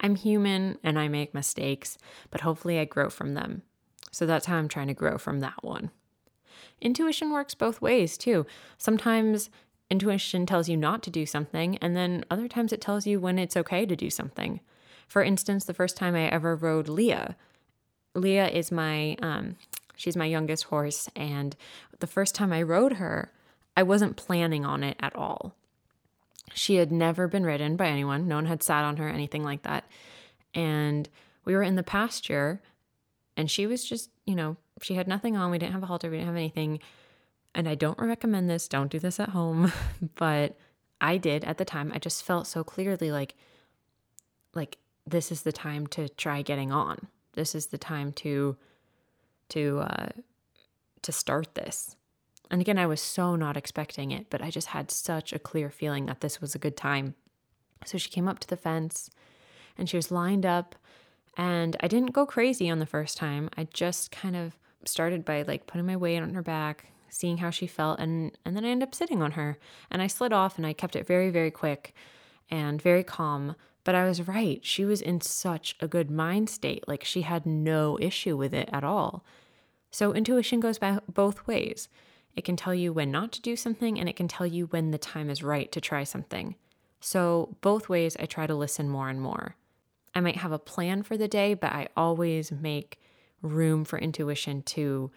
I'm 0.00 0.16
human 0.16 0.78
and 0.82 0.98
I 0.98 1.08
make 1.08 1.34
mistakes, 1.34 1.98
but 2.30 2.40
hopefully 2.40 2.78
I 2.78 2.84
grow 2.84 3.10
from 3.10 3.34
them. 3.34 3.62
So 4.10 4.26
that's 4.26 4.46
how 4.46 4.56
I'm 4.56 4.68
trying 4.68 4.88
to 4.88 4.94
grow 4.94 5.18
from 5.18 5.40
that 5.40 5.62
one. 5.62 5.90
Intuition 6.80 7.30
works 7.30 7.54
both 7.54 7.80
ways 7.80 8.16
too. 8.16 8.46
Sometimes 8.78 9.50
Intuition 9.90 10.46
tells 10.46 10.68
you 10.68 10.76
not 10.76 11.02
to 11.02 11.10
do 11.10 11.26
something, 11.26 11.76
and 11.78 11.96
then 11.96 12.24
other 12.30 12.46
times 12.46 12.72
it 12.72 12.80
tells 12.80 13.06
you 13.06 13.18
when 13.18 13.38
it's 13.38 13.56
okay 13.56 13.84
to 13.84 13.96
do 13.96 14.08
something. 14.08 14.60
For 15.08 15.22
instance, 15.22 15.64
the 15.64 15.74
first 15.74 15.96
time 15.96 16.14
I 16.14 16.28
ever 16.28 16.54
rode 16.54 16.88
Leah, 16.88 17.36
Leah 18.14 18.48
is 18.48 18.70
my, 18.70 19.16
um, 19.20 19.56
she's 19.96 20.16
my 20.16 20.26
youngest 20.26 20.64
horse, 20.64 21.08
and 21.16 21.56
the 21.98 22.06
first 22.06 22.36
time 22.36 22.52
I 22.52 22.62
rode 22.62 22.94
her, 22.94 23.32
I 23.80 23.82
wasn't 23.82 24.16
planning 24.16 24.64
on 24.64 24.84
it 24.84 24.96
at 25.00 25.16
all. 25.16 25.54
She 26.54 26.76
had 26.76 26.92
never 26.92 27.28
been 27.28 27.44
ridden 27.44 27.76
by 27.76 27.86
anyone, 27.86 28.28
no 28.28 28.36
one 28.36 28.46
had 28.46 28.62
sat 28.62 28.84
on 28.84 28.96
her, 28.98 29.08
anything 29.08 29.44
like 29.44 29.62
that. 29.62 29.84
And 30.54 31.08
we 31.44 31.54
were 31.54 31.62
in 31.62 31.76
the 31.76 31.82
pasture, 31.82 32.60
and 33.36 33.50
she 33.50 33.66
was 33.66 33.84
just, 33.84 34.10
you 34.26 34.34
know, 34.34 34.56
she 34.82 34.94
had 34.94 35.08
nothing 35.08 35.36
on. 35.36 35.50
We 35.50 35.58
didn't 35.58 35.72
have 35.72 35.82
a 35.82 35.86
halter, 35.86 36.10
we 36.10 36.16
didn't 36.16 36.28
have 36.28 36.36
anything 36.36 36.80
and 37.54 37.68
I 37.68 37.74
don't 37.74 37.98
recommend 37.98 38.48
this, 38.48 38.68
don't 38.68 38.90
do 38.90 38.98
this 38.98 39.18
at 39.18 39.30
home, 39.30 39.72
but 40.14 40.56
I 41.00 41.16
did 41.16 41.44
at 41.44 41.58
the 41.58 41.64
time. 41.64 41.92
I 41.94 41.98
just 41.98 42.22
felt 42.22 42.46
so 42.46 42.62
clearly 42.62 43.10
like 43.10 43.34
like 44.54 44.78
this 45.06 45.32
is 45.32 45.42
the 45.42 45.52
time 45.52 45.86
to 45.88 46.08
try 46.08 46.42
getting 46.42 46.72
on. 46.72 47.08
This 47.32 47.54
is 47.54 47.66
the 47.66 47.78
time 47.78 48.12
to 48.14 48.56
to 49.50 49.80
uh 49.80 50.08
to 51.02 51.12
start 51.12 51.54
this. 51.54 51.96
And 52.50 52.60
again, 52.60 52.78
I 52.78 52.86
was 52.86 53.00
so 53.00 53.36
not 53.36 53.56
expecting 53.56 54.10
it, 54.10 54.26
but 54.28 54.42
I 54.42 54.50
just 54.50 54.68
had 54.68 54.90
such 54.90 55.32
a 55.32 55.38
clear 55.38 55.70
feeling 55.70 56.06
that 56.06 56.20
this 56.20 56.40
was 56.40 56.54
a 56.54 56.58
good 56.58 56.76
time. 56.76 57.14
So 57.84 57.96
she 57.96 58.10
came 58.10 58.28
up 58.28 58.40
to 58.40 58.48
the 58.48 58.56
fence 58.56 59.10
and 59.78 59.88
she 59.88 59.96
was 59.96 60.10
lined 60.10 60.44
up 60.44 60.74
and 61.36 61.76
I 61.80 61.88
didn't 61.88 62.12
go 62.12 62.26
crazy 62.26 62.68
on 62.68 62.80
the 62.80 62.86
first 62.86 63.16
time. 63.16 63.48
I 63.56 63.68
just 63.72 64.10
kind 64.10 64.36
of 64.36 64.58
started 64.84 65.24
by 65.24 65.42
like 65.42 65.66
putting 65.66 65.86
my 65.86 65.96
weight 65.96 66.18
on 66.18 66.34
her 66.34 66.42
back, 66.42 66.86
seeing 67.08 67.38
how 67.38 67.50
she 67.50 67.66
felt, 67.66 68.00
and, 68.00 68.36
and 68.44 68.56
then 68.56 68.64
I 68.64 68.68
ended 68.68 68.88
up 68.88 68.94
sitting 68.94 69.22
on 69.22 69.32
her. 69.32 69.58
And 69.90 70.02
I 70.02 70.06
slid 70.06 70.32
off 70.32 70.56
and 70.56 70.66
I 70.66 70.72
kept 70.72 70.96
it 70.96 71.06
very, 71.06 71.30
very 71.30 71.50
quick 71.50 71.94
and 72.50 72.82
very 72.82 73.04
calm. 73.04 73.54
But 73.84 73.94
I 73.94 74.04
was 74.04 74.26
right. 74.28 74.60
She 74.62 74.84
was 74.84 75.00
in 75.00 75.20
such 75.20 75.76
a 75.80 75.88
good 75.88 76.10
mind 76.10 76.50
state. 76.50 76.86
Like 76.86 77.04
she 77.04 77.22
had 77.22 77.46
no 77.46 77.98
issue 78.00 78.36
with 78.36 78.52
it 78.52 78.68
at 78.72 78.84
all. 78.84 79.24
So 79.90 80.12
intuition 80.12 80.60
goes 80.60 80.78
both 81.08 81.46
ways. 81.46 81.88
It 82.36 82.44
can 82.44 82.56
tell 82.56 82.74
you 82.74 82.92
when 82.92 83.10
not 83.10 83.32
to 83.32 83.42
do 83.42 83.56
something, 83.56 83.98
and 83.98 84.08
it 84.08 84.16
can 84.16 84.28
tell 84.28 84.46
you 84.46 84.66
when 84.66 84.90
the 84.90 84.98
time 84.98 85.30
is 85.30 85.42
right 85.42 85.70
to 85.72 85.80
try 85.80 86.04
something. 86.04 86.56
So, 87.00 87.56
both 87.60 87.88
ways, 87.88 88.16
I 88.20 88.26
try 88.26 88.46
to 88.46 88.54
listen 88.54 88.88
more 88.88 89.08
and 89.08 89.20
more. 89.20 89.56
I 90.14 90.20
might 90.20 90.36
have 90.36 90.52
a 90.52 90.58
plan 90.58 91.02
for 91.02 91.16
the 91.16 91.28
day, 91.28 91.54
but 91.54 91.72
I 91.72 91.88
always 91.96 92.52
make 92.52 93.00
room 93.42 93.84
for 93.84 93.98
intuition 93.98 94.62
to 94.62 95.10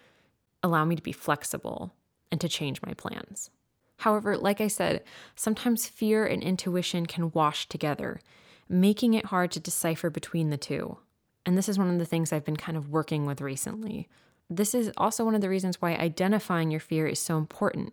allow 0.62 0.84
me 0.84 0.96
to 0.96 1.02
be 1.02 1.12
flexible 1.12 1.92
and 2.30 2.40
to 2.40 2.48
change 2.48 2.80
my 2.82 2.94
plans. 2.94 3.50
However, 3.98 4.36
like 4.36 4.60
I 4.60 4.68
said, 4.68 5.04
sometimes 5.36 5.86
fear 5.86 6.26
and 6.26 6.42
intuition 6.42 7.06
can 7.06 7.30
wash 7.32 7.68
together, 7.68 8.20
making 8.68 9.14
it 9.14 9.26
hard 9.26 9.50
to 9.52 9.60
decipher 9.60 10.10
between 10.10 10.50
the 10.50 10.56
two. 10.56 10.98
And 11.46 11.56
this 11.56 11.68
is 11.68 11.78
one 11.78 11.90
of 11.90 11.98
the 11.98 12.06
things 12.06 12.32
I've 12.32 12.44
been 12.44 12.56
kind 12.56 12.76
of 12.76 12.90
working 12.90 13.26
with 13.26 13.40
recently. 13.40 14.08
This 14.50 14.74
is 14.74 14.92
also 14.96 15.24
one 15.24 15.34
of 15.34 15.40
the 15.40 15.48
reasons 15.48 15.80
why 15.80 15.94
identifying 15.94 16.70
your 16.70 16.80
fear 16.80 17.06
is 17.06 17.18
so 17.18 17.38
important. 17.38 17.92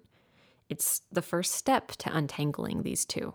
It's 0.69 1.01
the 1.11 1.21
first 1.21 1.53
step 1.53 1.91
to 1.93 2.15
untangling 2.15 2.83
these 2.83 3.05
two. 3.05 3.33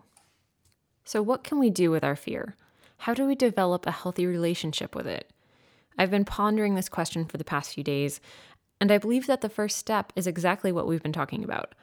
So, 1.04 1.22
what 1.22 1.44
can 1.44 1.58
we 1.58 1.70
do 1.70 1.90
with 1.90 2.04
our 2.04 2.16
fear? 2.16 2.56
How 2.98 3.14
do 3.14 3.26
we 3.26 3.34
develop 3.34 3.86
a 3.86 3.90
healthy 3.90 4.26
relationship 4.26 4.94
with 4.94 5.06
it? 5.06 5.32
I've 5.98 6.10
been 6.10 6.24
pondering 6.24 6.74
this 6.74 6.88
question 6.88 7.24
for 7.24 7.36
the 7.36 7.44
past 7.44 7.74
few 7.74 7.84
days, 7.84 8.20
and 8.80 8.92
I 8.92 8.98
believe 8.98 9.26
that 9.26 9.40
the 9.40 9.48
first 9.48 9.78
step 9.78 10.12
is 10.16 10.26
exactly 10.26 10.72
what 10.72 10.86
we've 10.86 11.02
been 11.02 11.12
talking 11.12 11.44
about 11.44 11.74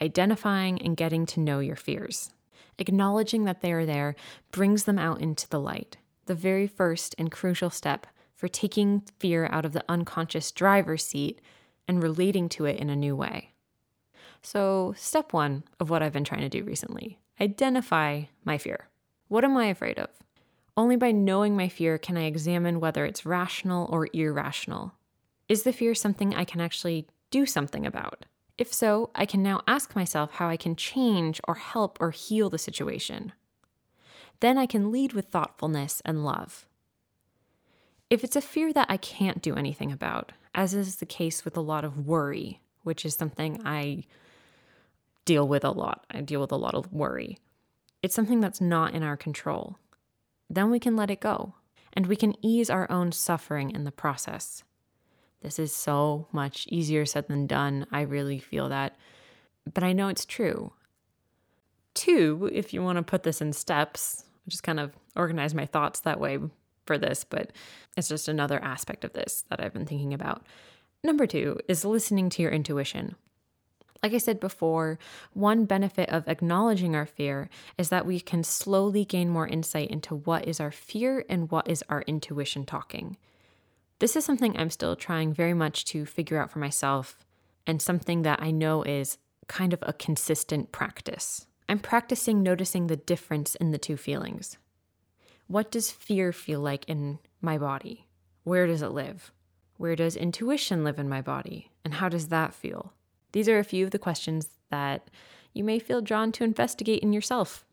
identifying 0.00 0.82
and 0.82 0.96
getting 0.96 1.24
to 1.26 1.38
know 1.38 1.60
your 1.60 1.76
fears. 1.76 2.30
Acknowledging 2.78 3.44
that 3.44 3.60
they 3.60 3.72
are 3.72 3.86
there 3.86 4.16
brings 4.50 4.84
them 4.84 4.98
out 4.98 5.20
into 5.20 5.48
the 5.48 5.60
light, 5.60 5.96
the 6.26 6.34
very 6.34 6.66
first 6.66 7.14
and 7.18 7.30
crucial 7.30 7.70
step 7.70 8.06
for 8.42 8.48
taking 8.48 9.04
fear 9.20 9.48
out 9.52 9.64
of 9.64 9.72
the 9.72 9.84
unconscious 9.88 10.50
driver's 10.50 11.06
seat 11.06 11.40
and 11.86 12.02
relating 12.02 12.48
to 12.48 12.64
it 12.64 12.76
in 12.76 12.90
a 12.90 12.96
new 12.96 13.14
way. 13.14 13.52
So, 14.42 14.94
step 14.96 15.32
one 15.32 15.62
of 15.78 15.90
what 15.90 16.02
I've 16.02 16.12
been 16.12 16.24
trying 16.24 16.40
to 16.40 16.48
do 16.48 16.64
recently 16.64 17.20
identify 17.40 18.22
my 18.44 18.58
fear. 18.58 18.88
What 19.28 19.44
am 19.44 19.56
I 19.56 19.66
afraid 19.66 19.96
of? 19.96 20.08
Only 20.76 20.96
by 20.96 21.12
knowing 21.12 21.56
my 21.56 21.68
fear 21.68 21.98
can 21.98 22.16
I 22.16 22.24
examine 22.24 22.80
whether 22.80 23.04
it's 23.04 23.24
rational 23.24 23.86
or 23.88 24.08
irrational. 24.12 24.94
Is 25.48 25.62
the 25.62 25.72
fear 25.72 25.94
something 25.94 26.34
I 26.34 26.44
can 26.44 26.60
actually 26.60 27.06
do 27.30 27.46
something 27.46 27.86
about? 27.86 28.26
If 28.58 28.74
so, 28.74 29.10
I 29.14 29.24
can 29.24 29.44
now 29.44 29.60
ask 29.68 29.94
myself 29.94 30.32
how 30.32 30.48
I 30.48 30.56
can 30.56 30.74
change 30.74 31.40
or 31.46 31.54
help 31.54 31.96
or 32.00 32.10
heal 32.10 32.50
the 32.50 32.58
situation. 32.58 33.34
Then 34.40 34.58
I 34.58 34.66
can 34.66 34.90
lead 34.90 35.12
with 35.12 35.26
thoughtfulness 35.26 36.02
and 36.04 36.24
love. 36.24 36.66
If 38.12 38.24
it's 38.24 38.36
a 38.36 38.42
fear 38.42 38.74
that 38.74 38.90
I 38.90 38.98
can't 38.98 39.40
do 39.40 39.54
anything 39.56 39.90
about, 39.90 40.32
as 40.54 40.74
is 40.74 40.96
the 40.96 41.06
case 41.06 41.46
with 41.46 41.56
a 41.56 41.62
lot 41.62 41.82
of 41.82 42.06
worry, 42.06 42.60
which 42.82 43.06
is 43.06 43.14
something 43.14 43.62
I 43.64 44.04
deal 45.24 45.48
with 45.48 45.64
a 45.64 45.70
lot, 45.70 46.04
I 46.10 46.20
deal 46.20 46.42
with 46.42 46.52
a 46.52 46.56
lot 46.56 46.74
of 46.74 46.92
worry. 46.92 47.38
It's 48.02 48.14
something 48.14 48.40
that's 48.40 48.60
not 48.60 48.92
in 48.92 49.02
our 49.02 49.16
control. 49.16 49.78
Then 50.50 50.70
we 50.70 50.78
can 50.78 50.94
let 50.94 51.10
it 51.10 51.22
go 51.22 51.54
and 51.94 52.04
we 52.04 52.14
can 52.14 52.34
ease 52.44 52.68
our 52.68 52.86
own 52.90 53.12
suffering 53.12 53.70
in 53.70 53.84
the 53.84 53.90
process. 53.90 54.62
This 55.40 55.58
is 55.58 55.74
so 55.74 56.28
much 56.32 56.66
easier 56.68 57.06
said 57.06 57.28
than 57.28 57.46
done. 57.46 57.86
I 57.90 58.02
really 58.02 58.38
feel 58.38 58.68
that. 58.68 58.94
But 59.72 59.84
I 59.84 59.94
know 59.94 60.08
it's 60.08 60.26
true. 60.26 60.74
Two, 61.94 62.50
if 62.52 62.74
you 62.74 62.82
want 62.82 62.96
to 62.96 63.02
put 63.02 63.22
this 63.22 63.40
in 63.40 63.54
steps, 63.54 64.26
just 64.46 64.64
kind 64.64 64.80
of 64.80 64.92
organize 65.16 65.54
my 65.54 65.64
thoughts 65.64 66.00
that 66.00 66.20
way 66.20 66.40
for 66.86 66.98
this, 66.98 67.24
but 67.24 67.52
it's 67.96 68.08
just 68.08 68.28
another 68.28 68.62
aspect 68.62 69.04
of 69.04 69.12
this 69.12 69.44
that 69.50 69.60
I've 69.60 69.72
been 69.72 69.86
thinking 69.86 70.14
about. 70.14 70.46
Number 71.04 71.26
two 71.26 71.58
is 71.68 71.84
listening 71.84 72.30
to 72.30 72.42
your 72.42 72.52
intuition. 72.52 73.16
Like 74.02 74.14
I 74.14 74.18
said 74.18 74.40
before, 74.40 74.98
one 75.32 75.64
benefit 75.64 76.08
of 76.08 76.26
acknowledging 76.26 76.96
our 76.96 77.06
fear 77.06 77.48
is 77.78 77.88
that 77.90 78.06
we 78.06 78.18
can 78.18 78.42
slowly 78.42 79.04
gain 79.04 79.28
more 79.28 79.46
insight 79.46 79.90
into 79.90 80.16
what 80.16 80.46
is 80.48 80.58
our 80.58 80.72
fear 80.72 81.24
and 81.28 81.50
what 81.50 81.68
is 81.70 81.84
our 81.88 82.02
intuition 82.02 82.66
talking. 82.66 83.16
This 84.00 84.16
is 84.16 84.24
something 84.24 84.56
I'm 84.56 84.70
still 84.70 84.96
trying 84.96 85.32
very 85.32 85.54
much 85.54 85.84
to 85.86 86.04
figure 86.04 86.40
out 86.40 86.50
for 86.50 86.58
myself, 86.58 87.24
and 87.64 87.80
something 87.80 88.22
that 88.22 88.42
I 88.42 88.50
know 88.50 88.82
is 88.82 89.18
kind 89.46 89.72
of 89.72 89.78
a 89.82 89.92
consistent 89.92 90.72
practice. 90.72 91.46
I'm 91.68 91.78
practicing 91.78 92.42
noticing 92.42 92.88
the 92.88 92.96
difference 92.96 93.54
in 93.54 93.70
the 93.70 93.78
two 93.78 93.96
feelings. 93.96 94.58
What 95.46 95.70
does 95.70 95.90
fear 95.90 96.32
feel 96.32 96.60
like 96.60 96.84
in 96.88 97.18
my 97.40 97.58
body? 97.58 98.06
Where 98.44 98.66
does 98.66 98.82
it 98.82 98.88
live? 98.88 99.32
Where 99.76 99.96
does 99.96 100.16
intuition 100.16 100.84
live 100.84 100.98
in 100.98 101.08
my 101.08 101.20
body? 101.20 101.70
And 101.84 101.94
how 101.94 102.08
does 102.08 102.28
that 102.28 102.54
feel? 102.54 102.92
These 103.32 103.48
are 103.48 103.58
a 103.58 103.64
few 103.64 103.84
of 103.84 103.90
the 103.90 103.98
questions 103.98 104.48
that 104.70 105.08
you 105.52 105.64
may 105.64 105.78
feel 105.78 106.00
drawn 106.00 106.32
to 106.32 106.44
investigate 106.44 107.02
in 107.02 107.12
yourself. 107.12 107.64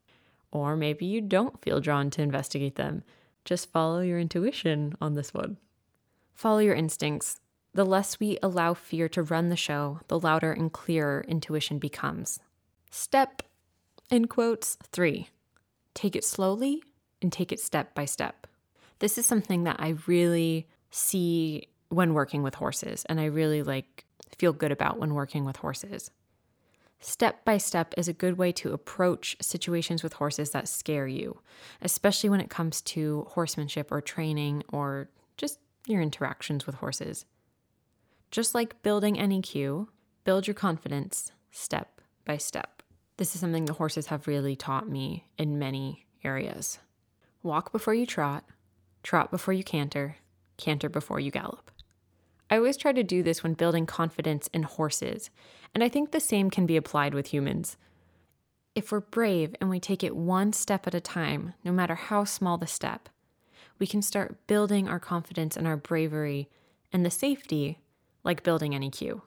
Or 0.52 0.76
maybe 0.76 1.06
you 1.06 1.22
don't 1.22 1.62
feel 1.62 1.80
drawn 1.80 2.10
to 2.12 2.22
investigate 2.22 2.76
them. 2.76 3.04
Just 3.46 3.72
follow 3.72 4.02
your 4.02 4.20
intuition 4.20 4.96
on 5.00 5.16
this 5.16 5.34
one. 5.34 5.58
Follow 6.34 6.60
your 6.60 6.76
instincts. 6.76 7.40
The 7.74 7.86
less 7.86 8.20
we 8.20 8.40
allow 8.42 8.74
fear 8.74 9.08
to 9.10 9.22
run 9.22 9.50
the 9.50 9.56
show, 9.56 10.00
the 10.08 10.20
louder 10.20 10.52
and 10.52 10.72
clearer 10.72 11.24
intuition 11.28 11.78
becomes. 11.78 12.40
Step, 12.90 13.44
in 14.10 14.28
quotes, 14.28 14.78
three 14.92 15.30
take 15.94 16.16
it 16.16 16.24
slowly 16.24 16.82
and 17.22 17.32
take 17.32 17.52
it 17.52 17.60
step 17.60 17.94
by 17.96 18.06
step. 18.06 18.48
This 19.00 19.18
is 19.18 19.26
something 19.26 19.64
that 19.64 19.78
I 19.80 19.96
really 20.08 20.68
see 20.92 21.68
when 21.90 22.14
working 22.14 22.44
with 22.44 22.56
horses, 22.56 23.06
and 23.06 23.20
I 23.20 23.26
really 23.26 23.64
like 23.64 24.06
feel 24.38 24.54
good 24.54 24.72
about 24.72 25.00
when 25.00 25.14
working 25.14 25.46
with 25.46 25.58
horses. 25.58 26.12
Step 27.02 27.46
by 27.46 27.58
step 27.58 27.94
is 27.96 28.08
a 28.08 28.14
good 28.14 28.38
way 28.38 28.52
to 28.52 28.74
approach 28.74 29.38
situations 29.42 30.04
with 30.04 30.14
horses 30.14 30.50
that 30.52 30.68
scare 30.68 31.08
you, 31.08 31.40
especially 31.82 32.30
when 32.30 32.42
it 32.42 32.50
comes 32.50 32.82
to 32.82 33.26
horsemanship 33.30 33.90
or 33.92 34.02
training 34.02 34.64
or 34.74 35.10
just 35.38 35.60
your 35.88 36.02
interactions 36.02 36.66
with 36.66 36.76
horses. 36.76 37.26
Just 38.32 38.54
like 38.54 38.84
building 38.84 39.18
any 39.18 39.42
cue, 39.42 39.90
build 40.26 40.46
your 40.46 40.54
confidence 40.54 41.32
step 41.52 42.02
by 42.26 42.38
step. 42.38 42.84
This 43.16 43.34
is 43.34 43.42
something 43.42 43.66
the 43.66 43.74
horses 43.74 44.08
have 44.08 44.28
really 44.28 44.56
taught 44.56 44.88
me 44.90 45.26
in 45.38 45.58
many 45.58 46.06
areas. 46.24 46.80
Walk 47.42 47.72
before 47.72 47.94
you 47.94 48.06
trot, 48.06 48.44
trot 49.02 49.32
before 49.32 49.54
you 49.54 49.64
canter, 49.64 50.18
canter 50.58 50.90
before 50.90 51.22
you 51.22 51.32
gallop. 51.32 51.72
I 52.50 52.58
always 52.58 52.76
try 52.76 52.92
to 52.92 53.02
do 53.02 53.24
this 53.24 53.44
when 53.44 53.54
building 53.54 53.86
confidence 53.86 54.48
in 54.48 54.64
horses, 54.64 55.30
and 55.74 55.82
I 55.82 55.88
think 55.88 56.12
the 56.12 56.20
same 56.20 56.50
can 56.50 56.66
be 56.66 56.76
applied 56.76 57.14
with 57.14 57.28
humans. 57.28 57.78
If 58.76 58.92
we're 58.92 59.00
brave 59.00 59.56
and 59.62 59.70
we 59.70 59.80
take 59.80 60.04
it 60.04 60.18
one 60.18 60.52
step 60.52 60.86
at 60.86 60.94
a 60.94 61.00
time, 61.00 61.54
no 61.64 61.72
matter 61.72 61.96
how 61.96 62.26
small 62.26 62.58
the 62.58 62.68
step, 62.68 63.08
we 63.78 63.88
can 63.88 64.02
start 64.02 64.46
building 64.48 64.90
our 64.90 65.00
confidence 65.00 65.56
and 65.56 65.66
our 65.66 65.78
bravery 65.78 66.50
and 66.92 67.06
the 67.06 67.12
safety 67.12 67.80
like 68.26 68.44
building 68.44 68.76
any 68.76 68.90
cue. 68.90 69.22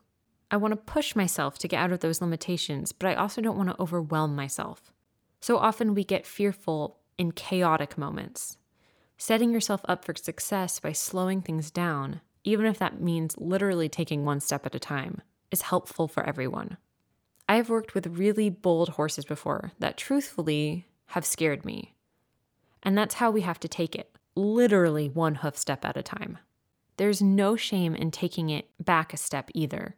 I 0.51 0.59
want 0.59 0.73
to 0.73 0.77
push 0.77 1.17
myself 1.17 1.59
to 1.61 1.69
get 1.69 1.79
out 1.79 1.93
of 1.93 2.01
those 2.01 2.21
limitations, 2.21 2.93
but 2.93 3.09
I 3.09 3.15
also 3.15 3.41
don't 3.41 3.57
want 3.57 3.71
to 3.71 3.81
overwhelm 3.81 4.37
myself. 4.37 4.93
So 5.41 5.57
often 5.57 5.95
we 5.95 6.05
get 6.05 6.27
fearful 6.27 6.99
in 7.19 7.33
chaotic 7.33 7.97
moments. 7.97 8.57
Setting 9.17 9.53
yourself 9.53 9.83
up 9.85 10.05
for 10.05 10.15
success 10.15 10.81
by 10.81 10.93
slowing 10.93 11.43
things 11.43 11.71
down, 11.71 12.21
even 12.45 12.67
if 12.67 12.79
that 12.79 13.01
means 13.01 13.37
literally 13.39 13.89
taking 13.89 14.25
one 14.25 14.41
step 14.41 14.67
at 14.67 14.75
a 14.75 14.81
time, 14.81 15.23
is 15.51 15.63
helpful 15.63 16.09
for 16.09 16.25
everyone. 16.25 16.77
I 17.49 17.57
have 17.57 17.69
worked 17.69 17.95
with 17.95 18.07
really 18.07 18.51
bold 18.51 18.91
horses 18.91 19.25
before 19.25 19.73
that 19.79 19.97
truthfully 19.97 20.87
have 21.07 21.27
scared 21.27 21.65
me. 21.65 21.95
And 22.83 22.97
that's 22.97 23.17
how 23.17 23.31
we 23.31 23.43
have 23.43 23.61
to 23.61 23.69
take 23.69 23.95
it 23.95 24.17
literally 24.35 25.09
one 25.09 25.37
hoof 25.37 25.57
step 25.57 25.85
at 25.85 25.97
a 25.97 26.03
time. 26.03 26.39
There's 26.97 27.23
no 27.23 27.57
shame 27.57 27.95
in 27.95 28.11
taking 28.11 28.51
it 28.51 28.69
back 28.83 29.13
a 29.13 29.17
step 29.17 29.51
either. 29.55 29.97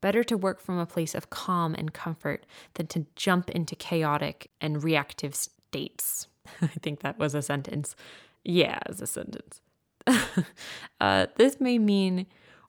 Better 0.00 0.24
to 0.24 0.36
work 0.36 0.60
from 0.60 0.78
a 0.78 0.86
place 0.86 1.14
of 1.14 1.30
calm 1.30 1.74
and 1.74 1.92
comfort 1.92 2.44
than 2.74 2.86
to 2.88 3.06
jump 3.14 3.50
into 3.50 3.76
chaotic 3.76 4.50
and 4.60 4.82
reactive 4.82 5.36
states. 5.72 6.28
I 6.62 6.66
think 6.66 7.00
that 7.00 7.18
was 7.18 7.34
a 7.34 7.40
sentence. 7.40 7.96
Yeah, 8.44 8.78
it's 8.86 9.00
a 9.00 9.06
sentence. 9.06 9.62
uh, 11.00 11.26
this 11.36 11.60
may 11.60 11.78
mean 11.78 12.26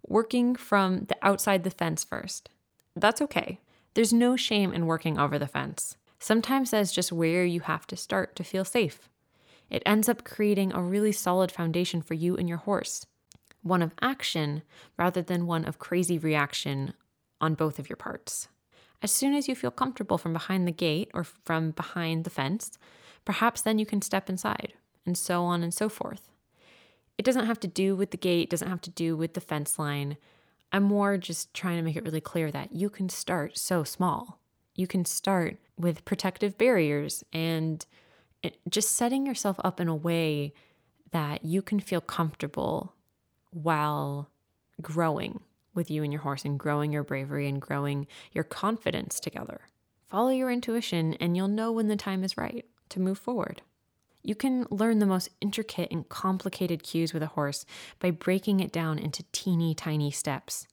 working 0.08 0.56
from 0.56 1.06
the 1.06 1.18
outside 1.22 1.64
the 1.64 1.70
fence 1.70 2.04
first. 2.04 2.50
That's 2.96 3.22
okay. 3.22 3.60
There's 3.94 4.14
no 4.14 4.38
shame 4.38 4.72
in 4.72 4.86
working 4.86 5.20
over 5.20 5.38
the 5.38 5.48
fence. 5.48 5.98
Sometimes 6.20 6.72
that's 6.72 6.94
just 6.94 7.12
where 7.12 7.44
you 7.44 7.62
have 7.62 7.86
to 7.88 7.98
start 7.98 8.38
to 8.38 8.44
feel 8.44 8.64
safe. 8.64 9.10
It 9.70 9.84
ends 9.86 10.08
up 10.08 10.24
creating 10.24 10.72
a 10.72 10.82
really 10.82 11.12
solid 11.12 11.52
foundation 11.52 12.02
for 12.02 12.14
you 12.14 12.38
and 12.38 12.48
your 12.48 12.60
horse, 12.60 13.06
one 13.64 13.82
of 13.82 13.94
action 14.02 14.62
rather 14.98 15.22
than 15.22 15.48
one 15.48 15.66
of 15.66 15.80
crazy 15.80 16.18
reaction 16.18 16.94
on 17.42 17.56
both 17.56 17.80
of 17.80 17.90
your 17.90 17.98
parts. 17.98 18.48
As 19.04 19.12
soon 19.12 19.36
as 19.36 19.50
you 19.50 19.56
feel 19.56 19.70
comfortable 19.70 20.18
from 20.18 20.32
behind 20.32 20.66
the 20.66 20.72
gate 20.72 21.12
or 21.14 21.26
from 21.26 21.72
behind 21.72 22.24
the 22.24 22.30
fence, 22.30 22.80
perhaps 23.26 23.62
then 23.62 23.78
you 23.78 23.86
can 23.86 24.02
step 24.02 24.30
inside, 24.30 24.74
and 25.06 25.18
so 25.18 25.44
on 25.44 25.62
and 25.62 25.74
so 25.74 25.90
forth. 25.90 26.30
It 27.18 27.26
doesn't 27.26 27.46
have 27.46 27.60
to 27.60 27.68
do 27.68 27.98
with 27.98 28.12
the 28.12 28.18
gate, 28.18 28.50
doesn't 28.50 28.70
have 28.70 28.82
to 28.82 28.90
do 28.90 29.18
with 29.18 29.34
the 29.34 29.42
fence 29.42 29.78
line. 29.78 30.16
I'm 30.72 30.84
more 30.84 31.18
just 31.18 31.54
trying 31.54 31.76
to 31.76 31.84
make 31.84 31.98
it 31.98 32.06
really 32.06 32.22
clear 32.22 32.50
that 32.52 32.74
you 32.74 32.90
can 32.90 33.10
start 33.10 33.58
so 33.58 33.84
small. 33.84 34.40
You 34.74 34.88
can 34.88 35.04
start 35.04 35.58
with 35.78 36.06
protective 36.06 36.58
barriers 36.58 37.26
and 37.34 37.86
eh, 38.42 38.52
just 38.70 38.94
setting 38.94 39.26
yourself 39.26 39.60
up 39.66 39.82
in 39.82 39.90
a 39.90 39.96
way 39.96 40.54
that 41.12 41.44
you 41.44 41.62
can 41.62 41.82
feel 41.82 42.02
comfortable 42.02 42.96
while 43.52 44.30
growing 44.82 45.42
with 45.74 45.90
you 45.90 46.04
and 46.04 46.12
your 46.12 46.22
horse 46.22 46.46
and 46.46 46.60
growing 46.60 46.92
your 46.92 47.04
bravery 47.04 47.48
and 47.48 47.62
growing 47.62 48.08
your 48.32 48.44
confidence 48.44 49.20
together. 49.20 49.62
Follow 50.08 50.30
your 50.30 50.52
intuition, 50.52 51.16
and 51.16 51.36
you'll 51.36 51.48
know 51.48 51.72
when 51.72 51.88
the 51.88 51.96
time 51.96 52.24
is 52.24 52.38
right 52.38 52.66
to 52.90 53.00
move 53.00 53.18
forward. 53.18 53.62
You 54.22 54.36
can 54.36 54.66
learn 54.70 55.00
the 55.00 55.06
most 55.06 55.30
intricate 55.42 55.92
and 55.92 56.08
complicated 56.08 56.84
cues 56.84 57.14
with 57.14 57.24
a 57.24 57.28
horse 57.28 57.66
by 58.00 58.12
breaking 58.12 58.60
it 58.60 58.72
down 58.72 59.00
into 59.00 59.26
teeny 59.32 59.74
tiny 59.74 60.12
steps. 60.12 60.68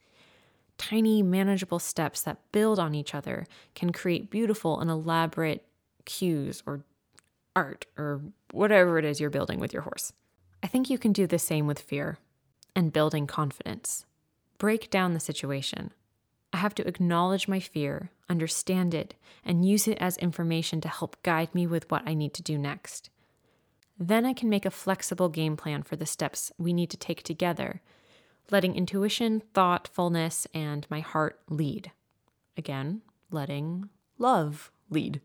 Tiny, 0.78 1.22
manageable 1.22 1.78
steps 1.78 2.22
that 2.22 2.52
build 2.52 2.78
on 2.78 2.94
each 2.94 3.14
other 3.14 3.46
can 3.74 3.92
create 3.92 4.30
beautiful 4.30 4.78
and 4.78 4.90
elaborate 4.90 5.64
cues 6.04 6.62
or 6.64 6.84
art 7.56 7.86
or 7.98 8.20
whatever 8.52 8.98
it 8.98 9.04
is 9.04 9.20
you're 9.20 9.30
building 9.30 9.58
with 9.58 9.72
your 9.72 9.82
horse. 9.82 10.12
I 10.62 10.66
think 10.66 10.88
you 10.88 10.98
can 10.98 11.12
do 11.12 11.26
the 11.26 11.38
same 11.38 11.66
with 11.66 11.80
fear 11.80 12.18
and 12.76 12.92
building 12.92 13.26
confidence 13.26 14.04
break 14.60 14.90
down 14.90 15.14
the 15.14 15.20
situation. 15.20 15.90
I 16.52 16.58
have 16.58 16.74
to 16.76 16.86
acknowledge 16.86 17.48
my 17.48 17.60
fear, 17.60 18.10
understand 18.28 18.92
it, 18.92 19.14
and 19.42 19.64
use 19.64 19.88
it 19.88 19.96
as 19.98 20.18
information 20.18 20.82
to 20.82 20.88
help 20.88 21.20
guide 21.22 21.54
me 21.54 21.66
with 21.66 21.90
what 21.90 22.02
I 22.06 22.12
need 22.12 22.34
to 22.34 22.42
do 22.42 22.58
next. 22.58 23.08
Then 23.98 24.26
I 24.26 24.34
can 24.34 24.50
make 24.50 24.66
a 24.66 24.70
flexible 24.70 25.30
game 25.30 25.56
plan 25.56 25.82
for 25.82 25.96
the 25.96 26.04
steps 26.04 26.52
we 26.58 26.74
need 26.74 26.90
to 26.90 26.98
take 26.98 27.22
together, 27.22 27.80
letting 28.50 28.76
intuition, 28.76 29.42
thoughtfulness, 29.54 30.46
and 30.52 30.86
my 30.90 31.00
heart 31.00 31.40
lead. 31.48 31.92
Again, 32.54 33.00
letting 33.30 33.88
love 34.18 34.70
lead. 34.90 35.22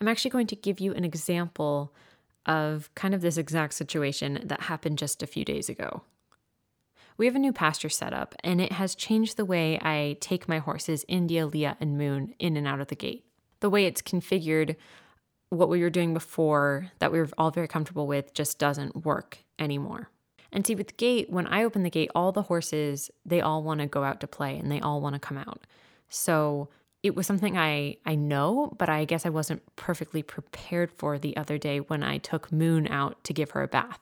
I'm 0.00 0.08
actually 0.08 0.32
going 0.32 0.48
to 0.48 0.56
give 0.56 0.80
you 0.80 0.92
an 0.94 1.04
example 1.04 1.94
of 2.44 2.92
kind 2.96 3.14
of 3.14 3.20
this 3.20 3.36
exact 3.36 3.74
situation 3.74 4.40
that 4.42 4.62
happened 4.62 4.98
just 4.98 5.22
a 5.22 5.28
few 5.28 5.44
days 5.44 5.68
ago. 5.68 6.02
We 7.18 7.26
have 7.26 7.34
a 7.34 7.38
new 7.40 7.52
pasture 7.52 7.88
set 7.88 8.12
up, 8.12 8.34
and 8.44 8.60
it 8.60 8.72
has 8.72 8.94
changed 8.94 9.36
the 9.36 9.44
way 9.44 9.78
I 9.80 10.18
take 10.20 10.48
my 10.48 10.58
horses, 10.58 11.04
India, 11.08 11.46
Leah, 11.46 11.76
and 11.80 11.96
Moon, 11.96 12.34
in 12.38 12.56
and 12.56 12.66
out 12.66 12.80
of 12.80 12.88
the 12.88 12.94
gate. 12.94 13.24
The 13.60 13.70
way 13.70 13.86
it's 13.86 14.02
configured, 14.02 14.76
what 15.48 15.70
we 15.70 15.80
were 15.80 15.90
doing 15.90 16.12
before 16.12 16.90
that 16.98 17.12
we 17.12 17.18
were 17.18 17.28
all 17.38 17.50
very 17.50 17.68
comfortable 17.68 18.06
with, 18.06 18.34
just 18.34 18.58
doesn't 18.58 19.06
work 19.06 19.38
anymore. 19.58 20.10
And 20.52 20.66
see, 20.66 20.74
with 20.74 20.88
the 20.88 20.94
gate, 20.94 21.30
when 21.30 21.46
I 21.46 21.64
open 21.64 21.82
the 21.82 21.90
gate, 21.90 22.10
all 22.14 22.32
the 22.32 22.42
horses, 22.42 23.10
they 23.24 23.40
all 23.40 23.62
want 23.62 23.80
to 23.80 23.86
go 23.86 24.04
out 24.04 24.20
to 24.20 24.26
play 24.26 24.58
and 24.58 24.70
they 24.70 24.80
all 24.80 25.00
want 25.00 25.14
to 25.14 25.18
come 25.18 25.38
out. 25.38 25.66
So 26.08 26.68
it 27.02 27.14
was 27.14 27.26
something 27.26 27.56
I, 27.56 27.96
I 28.04 28.14
know, 28.14 28.74
but 28.78 28.88
I 28.88 29.04
guess 29.04 29.26
I 29.26 29.30
wasn't 29.30 29.62
perfectly 29.76 30.22
prepared 30.22 30.90
for 30.90 31.18
the 31.18 31.36
other 31.36 31.58
day 31.58 31.78
when 31.78 32.02
I 32.02 32.18
took 32.18 32.52
Moon 32.52 32.88
out 32.88 33.22
to 33.24 33.32
give 33.32 33.52
her 33.52 33.62
a 33.62 33.68
bath. 33.68 34.00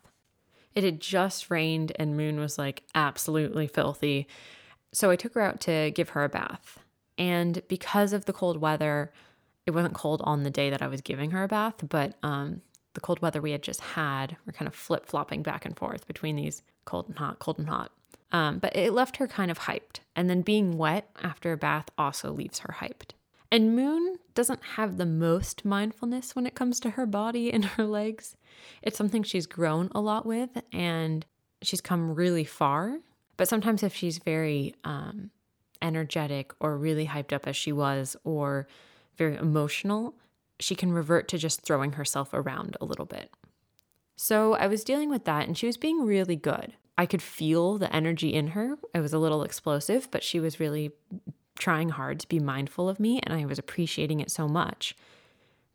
It 0.74 0.84
had 0.84 1.00
just 1.00 1.50
rained 1.50 1.92
and 1.96 2.16
Moon 2.16 2.38
was 2.40 2.58
like 2.58 2.82
absolutely 2.94 3.66
filthy. 3.66 4.26
So 4.92 5.10
I 5.10 5.16
took 5.16 5.34
her 5.34 5.40
out 5.40 5.60
to 5.62 5.90
give 5.94 6.10
her 6.10 6.24
a 6.24 6.28
bath. 6.28 6.78
And 7.16 7.62
because 7.68 8.12
of 8.12 8.24
the 8.24 8.32
cold 8.32 8.56
weather, 8.56 9.12
it 9.66 9.70
wasn't 9.70 9.94
cold 9.94 10.20
on 10.24 10.42
the 10.42 10.50
day 10.50 10.70
that 10.70 10.82
I 10.82 10.88
was 10.88 11.00
giving 11.00 11.30
her 11.30 11.44
a 11.44 11.48
bath, 11.48 11.76
but 11.88 12.14
um, 12.22 12.60
the 12.94 13.00
cold 13.00 13.20
weather 13.22 13.40
we 13.40 13.52
had 13.52 13.62
just 13.62 13.80
had, 13.80 14.36
we're 14.46 14.52
kind 14.52 14.68
of 14.68 14.74
flip 14.74 15.06
flopping 15.06 15.42
back 15.42 15.64
and 15.64 15.76
forth 15.76 16.06
between 16.06 16.36
these 16.36 16.62
cold 16.84 17.08
and 17.08 17.18
hot, 17.18 17.38
cold 17.38 17.58
and 17.58 17.68
hot. 17.68 17.92
Um, 18.32 18.58
but 18.58 18.74
it 18.74 18.92
left 18.92 19.18
her 19.18 19.28
kind 19.28 19.50
of 19.50 19.60
hyped. 19.60 20.00
And 20.16 20.28
then 20.28 20.42
being 20.42 20.76
wet 20.76 21.08
after 21.22 21.52
a 21.52 21.56
bath 21.56 21.86
also 21.96 22.32
leaves 22.32 22.60
her 22.60 22.76
hyped. 22.80 23.12
And 23.50 23.76
Moon 23.76 24.18
doesn't 24.34 24.62
have 24.76 24.96
the 24.96 25.06
most 25.06 25.64
mindfulness 25.64 26.34
when 26.34 26.46
it 26.46 26.54
comes 26.54 26.80
to 26.80 26.90
her 26.90 27.06
body 27.06 27.52
and 27.52 27.64
her 27.76 27.84
legs. 27.84 28.36
It's 28.82 28.98
something 28.98 29.22
she's 29.22 29.46
grown 29.46 29.90
a 29.94 30.00
lot 30.00 30.26
with 30.26 30.50
and 30.72 31.24
she's 31.62 31.80
come 31.80 32.14
really 32.14 32.44
far. 32.44 32.98
But 33.36 33.48
sometimes, 33.48 33.82
if 33.82 33.94
she's 33.94 34.18
very 34.18 34.76
um, 34.84 35.30
energetic 35.82 36.52
or 36.60 36.78
really 36.78 37.06
hyped 37.06 37.32
up 37.32 37.48
as 37.48 37.56
she 37.56 37.72
was, 37.72 38.16
or 38.22 38.68
very 39.16 39.36
emotional, 39.36 40.14
she 40.60 40.74
can 40.74 40.92
revert 40.92 41.28
to 41.28 41.38
just 41.38 41.62
throwing 41.62 41.92
herself 41.92 42.30
around 42.32 42.76
a 42.80 42.84
little 42.84 43.04
bit. 43.04 43.30
So 44.16 44.54
I 44.54 44.66
was 44.66 44.84
dealing 44.84 45.10
with 45.10 45.24
that 45.24 45.46
and 45.46 45.58
she 45.58 45.66
was 45.66 45.76
being 45.76 46.04
really 46.04 46.36
good. 46.36 46.74
I 46.96 47.06
could 47.06 47.22
feel 47.22 47.78
the 47.78 47.94
energy 47.94 48.32
in 48.32 48.48
her. 48.48 48.76
It 48.94 49.00
was 49.00 49.12
a 49.12 49.18
little 49.18 49.42
explosive, 49.42 50.08
but 50.10 50.22
she 50.22 50.38
was 50.38 50.60
really 50.60 50.92
trying 51.58 51.90
hard 51.90 52.20
to 52.20 52.28
be 52.28 52.38
mindful 52.38 52.88
of 52.88 53.00
me, 53.00 53.20
and 53.22 53.34
I 53.34 53.44
was 53.44 53.58
appreciating 53.58 54.20
it 54.20 54.30
so 54.30 54.48
much. 54.48 54.96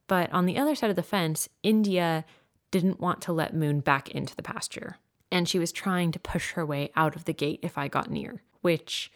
But 0.07 0.31
on 0.33 0.45
the 0.45 0.57
other 0.57 0.75
side 0.75 0.89
of 0.89 0.95
the 0.95 1.03
fence, 1.03 1.49
India 1.63 2.25
didn't 2.71 2.99
want 2.99 3.21
to 3.21 3.33
let 3.33 3.55
Moon 3.55 3.79
back 3.79 4.09
into 4.09 4.35
the 4.35 4.43
pasture. 4.43 4.97
And 5.31 5.47
she 5.47 5.59
was 5.59 5.71
trying 5.71 6.11
to 6.11 6.19
push 6.19 6.51
her 6.53 6.65
way 6.65 6.91
out 6.95 7.15
of 7.15 7.25
the 7.25 7.33
gate 7.33 7.59
if 7.61 7.77
I 7.77 7.87
got 7.87 8.09
near, 8.09 8.41
which 8.61 9.11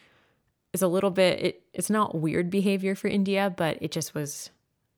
is 0.72 0.82
a 0.82 0.88
little 0.88 1.10
bit, 1.10 1.40
it, 1.40 1.62
it's 1.72 1.90
not 1.90 2.14
weird 2.14 2.50
behavior 2.50 2.94
for 2.94 3.08
India, 3.08 3.52
but 3.56 3.78
it 3.80 3.90
just 3.90 4.14
was 4.14 4.50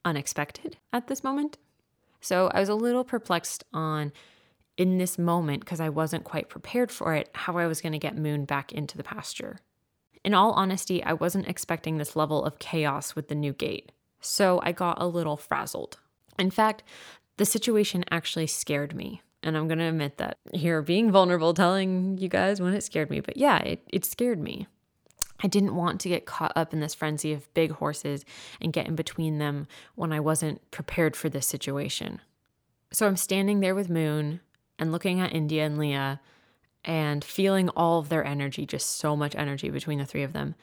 unexpected 0.04 0.76
at 0.92 1.06
this 1.06 1.24
moment. 1.24 1.58
So 2.20 2.50
I 2.52 2.60
was 2.60 2.68
a 2.68 2.74
little 2.74 3.04
perplexed 3.04 3.64
on 3.72 4.12
in 4.76 4.98
this 4.98 5.18
moment, 5.18 5.60
because 5.60 5.80
I 5.80 5.88
wasn't 5.88 6.24
quite 6.24 6.50
prepared 6.50 6.90
for 6.90 7.14
it, 7.14 7.30
how 7.34 7.56
I 7.56 7.66
was 7.66 7.80
going 7.80 7.92
to 7.92 7.98
get 7.98 8.16
Moon 8.16 8.44
back 8.44 8.72
into 8.72 8.98
the 8.98 9.02
pasture. 9.02 9.60
In 10.26 10.34
all 10.34 10.50
honesty, 10.54 11.04
I 11.04 11.12
wasn't 11.12 11.46
expecting 11.46 11.98
this 11.98 12.16
level 12.16 12.44
of 12.44 12.58
chaos 12.58 13.14
with 13.14 13.28
the 13.28 13.36
new 13.36 13.52
gate, 13.52 13.92
so 14.20 14.60
I 14.64 14.72
got 14.72 15.00
a 15.00 15.06
little 15.06 15.36
frazzled. 15.36 15.98
In 16.36 16.50
fact, 16.50 16.82
the 17.36 17.44
situation 17.44 18.04
actually 18.10 18.48
scared 18.48 18.92
me. 18.92 19.22
And 19.44 19.56
I'm 19.56 19.68
going 19.68 19.78
to 19.78 19.84
admit 19.84 20.16
that 20.16 20.38
here, 20.52 20.82
being 20.82 21.12
vulnerable, 21.12 21.54
telling 21.54 22.18
you 22.18 22.28
guys 22.28 22.60
when 22.60 22.74
it 22.74 22.82
scared 22.82 23.08
me. 23.08 23.20
But 23.20 23.36
yeah, 23.36 23.58
it, 23.58 23.84
it 23.86 24.04
scared 24.04 24.40
me. 24.40 24.66
I 25.44 25.46
didn't 25.46 25.76
want 25.76 26.00
to 26.00 26.08
get 26.08 26.26
caught 26.26 26.52
up 26.56 26.72
in 26.72 26.80
this 26.80 26.94
frenzy 26.94 27.32
of 27.32 27.52
big 27.54 27.70
horses 27.70 28.24
and 28.60 28.72
get 28.72 28.88
in 28.88 28.96
between 28.96 29.38
them 29.38 29.68
when 29.94 30.12
I 30.12 30.18
wasn't 30.18 30.68
prepared 30.72 31.14
for 31.14 31.28
this 31.28 31.46
situation. 31.46 32.20
So 32.90 33.06
I'm 33.06 33.16
standing 33.16 33.60
there 33.60 33.76
with 33.76 33.88
Moon 33.88 34.40
and 34.76 34.90
looking 34.90 35.20
at 35.20 35.32
India 35.32 35.64
and 35.64 35.78
Leah 35.78 36.20
and 36.86 37.24
feeling 37.24 37.68
all 37.70 37.98
of 37.98 38.08
their 38.08 38.24
energy, 38.24 38.64
just 38.64 38.96
so 38.96 39.16
much 39.16 39.34
energy 39.34 39.68
between 39.68 39.98
the 39.98 40.06
three 40.06 40.22
of 40.22 40.32
them. 40.32 40.54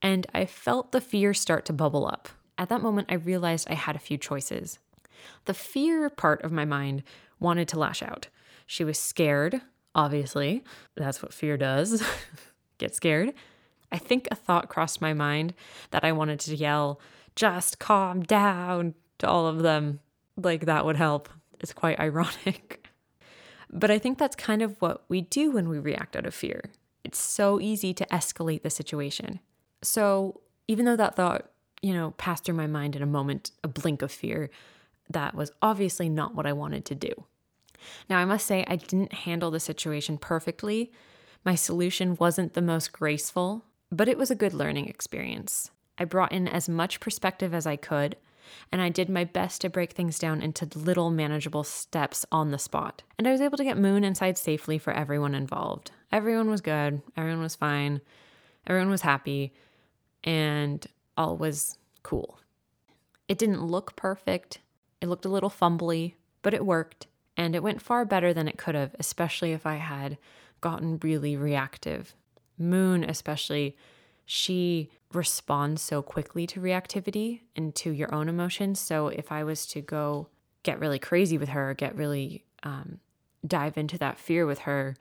And 0.00 0.26
I 0.32 0.46
felt 0.46 0.92
the 0.92 1.00
fear 1.00 1.34
start 1.34 1.64
to 1.66 1.72
bubble 1.72 2.06
up. 2.06 2.28
At 2.56 2.68
that 2.68 2.82
moment, 2.82 3.08
I 3.10 3.14
realized 3.14 3.68
I 3.68 3.74
had 3.74 3.96
a 3.96 4.00
few 4.00 4.16
choices. 4.16 4.78
The 5.44 5.54
fear 5.54 6.08
part 6.08 6.42
of 6.42 6.52
my 6.52 6.64
mind 6.64 7.02
wanted 7.40 7.68
to 7.68 7.78
lash 7.78 8.02
out. 8.02 8.28
She 8.66 8.84
was 8.84 8.98
scared, 8.98 9.60
obviously. 9.94 10.62
That's 10.94 11.22
what 11.22 11.34
fear 11.34 11.56
does 11.56 12.02
get 12.78 12.94
scared. 12.94 13.34
I 13.90 13.98
think 13.98 14.28
a 14.30 14.34
thought 14.34 14.68
crossed 14.68 15.00
my 15.00 15.14
mind 15.14 15.54
that 15.90 16.04
I 16.04 16.12
wanted 16.12 16.40
to 16.40 16.56
yell, 16.56 17.00
just 17.34 17.78
calm 17.78 18.22
down 18.22 18.94
to 19.18 19.28
all 19.28 19.46
of 19.46 19.62
them. 19.62 20.00
Like 20.36 20.66
that 20.66 20.84
would 20.84 20.96
help. 20.96 21.28
It's 21.60 21.72
quite 21.72 21.98
ironic. 22.00 22.85
But 23.70 23.90
I 23.90 23.98
think 23.98 24.18
that's 24.18 24.36
kind 24.36 24.62
of 24.62 24.80
what 24.80 25.04
we 25.08 25.22
do 25.22 25.50
when 25.50 25.68
we 25.68 25.78
react 25.78 26.16
out 26.16 26.26
of 26.26 26.34
fear. 26.34 26.70
It's 27.04 27.18
so 27.18 27.60
easy 27.60 27.92
to 27.94 28.06
escalate 28.06 28.62
the 28.62 28.70
situation. 28.70 29.40
So 29.82 30.40
even 30.68 30.84
though 30.84 30.96
that 30.96 31.16
thought, 31.16 31.50
you 31.82 31.92
know, 31.92 32.12
passed 32.12 32.44
through 32.44 32.54
my 32.54 32.66
mind 32.66 32.96
in 32.96 33.02
a 33.02 33.06
moment, 33.06 33.50
a 33.62 33.68
blink 33.68 34.02
of 34.02 34.10
fear, 34.10 34.50
that 35.10 35.34
was 35.34 35.52
obviously 35.62 36.08
not 36.08 36.34
what 36.34 36.46
I 36.46 36.52
wanted 36.52 36.84
to 36.86 36.94
do. 36.94 37.12
Now, 38.08 38.18
I 38.18 38.24
must 38.24 38.46
say, 38.46 38.64
I 38.66 38.76
didn't 38.76 39.12
handle 39.12 39.50
the 39.50 39.60
situation 39.60 40.18
perfectly. 40.18 40.90
My 41.44 41.54
solution 41.54 42.16
wasn't 42.16 42.54
the 42.54 42.62
most 42.62 42.92
graceful, 42.92 43.64
but 43.92 44.08
it 44.08 44.18
was 44.18 44.30
a 44.30 44.34
good 44.34 44.54
learning 44.54 44.88
experience. 44.88 45.70
I 45.98 46.04
brought 46.04 46.32
in 46.32 46.48
as 46.48 46.68
much 46.68 46.98
perspective 46.98 47.54
as 47.54 47.66
I 47.66 47.76
could, 47.76 48.16
and 48.72 48.80
I 48.80 48.88
did 48.88 49.08
my 49.08 49.24
best 49.24 49.60
to 49.60 49.70
break 49.70 49.92
things 49.92 50.18
down 50.18 50.42
into 50.42 50.68
little 50.78 51.10
manageable 51.10 51.64
steps 51.64 52.24
on 52.30 52.50
the 52.50 52.58
spot. 52.58 53.02
And 53.18 53.26
I 53.26 53.32
was 53.32 53.40
able 53.40 53.56
to 53.58 53.64
get 53.64 53.78
Moon 53.78 54.04
inside 54.04 54.38
safely 54.38 54.78
for 54.78 54.92
everyone 54.92 55.34
involved. 55.34 55.90
Everyone 56.12 56.50
was 56.50 56.60
good, 56.60 57.02
everyone 57.16 57.42
was 57.42 57.54
fine, 57.54 58.00
everyone 58.66 58.90
was 58.90 59.02
happy, 59.02 59.52
and 60.24 60.86
all 61.16 61.36
was 61.36 61.78
cool. 62.02 62.38
It 63.28 63.38
didn't 63.38 63.64
look 63.64 63.96
perfect, 63.96 64.60
it 65.00 65.08
looked 65.08 65.24
a 65.24 65.30
little 65.30 65.50
fumbly, 65.50 66.14
but 66.42 66.54
it 66.54 66.64
worked, 66.64 67.06
and 67.36 67.54
it 67.54 67.62
went 67.62 67.82
far 67.82 68.04
better 68.04 68.32
than 68.32 68.48
it 68.48 68.58
could 68.58 68.74
have, 68.74 68.94
especially 68.98 69.52
if 69.52 69.66
I 69.66 69.76
had 69.76 70.18
gotten 70.60 70.98
really 71.02 71.36
reactive. 71.36 72.14
Moon, 72.58 73.04
especially, 73.04 73.76
she 74.26 74.90
responds 75.12 75.80
so 75.80 76.02
quickly 76.02 76.46
to 76.48 76.60
reactivity 76.60 77.40
and 77.54 77.74
to 77.76 77.90
your 77.90 78.12
own 78.12 78.28
emotions. 78.28 78.80
So 78.80 79.06
if 79.08 79.30
I 79.30 79.44
was 79.44 79.66
to 79.66 79.80
go 79.80 80.28
get 80.64 80.80
really 80.80 80.98
crazy 80.98 81.38
with 81.38 81.50
her, 81.50 81.72
get 81.74 81.96
really 81.96 82.44
um, 82.64 82.98
dive 83.46 83.78
into 83.78 83.96
that 83.98 84.18
fear 84.18 84.44
with 84.44 84.60
her, 84.60 84.96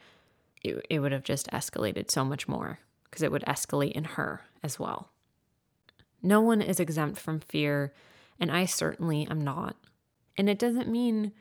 it, 0.63 0.85
it 0.89 0.99
would 0.99 1.11
have 1.11 1.23
just 1.23 1.49
escalated 1.51 2.11
so 2.11 2.23
much 2.23 2.47
more 2.47 2.79
because 3.05 3.23
it 3.23 3.31
would 3.31 3.43
escalate 3.45 3.93
in 3.93 4.03
her 4.03 4.41
as 4.61 4.79
well. 4.79 5.09
No 6.21 6.39
one 6.39 6.61
is 6.61 6.79
exempt 6.79 7.19
from 7.19 7.39
fear, 7.39 7.93
and 8.39 8.51
I 8.51 8.65
certainly 8.65 9.27
am 9.27 9.41
not. 9.41 9.75
And 10.37 10.49
it 10.49 10.59
doesn't 10.59 10.87
mean 10.87 11.31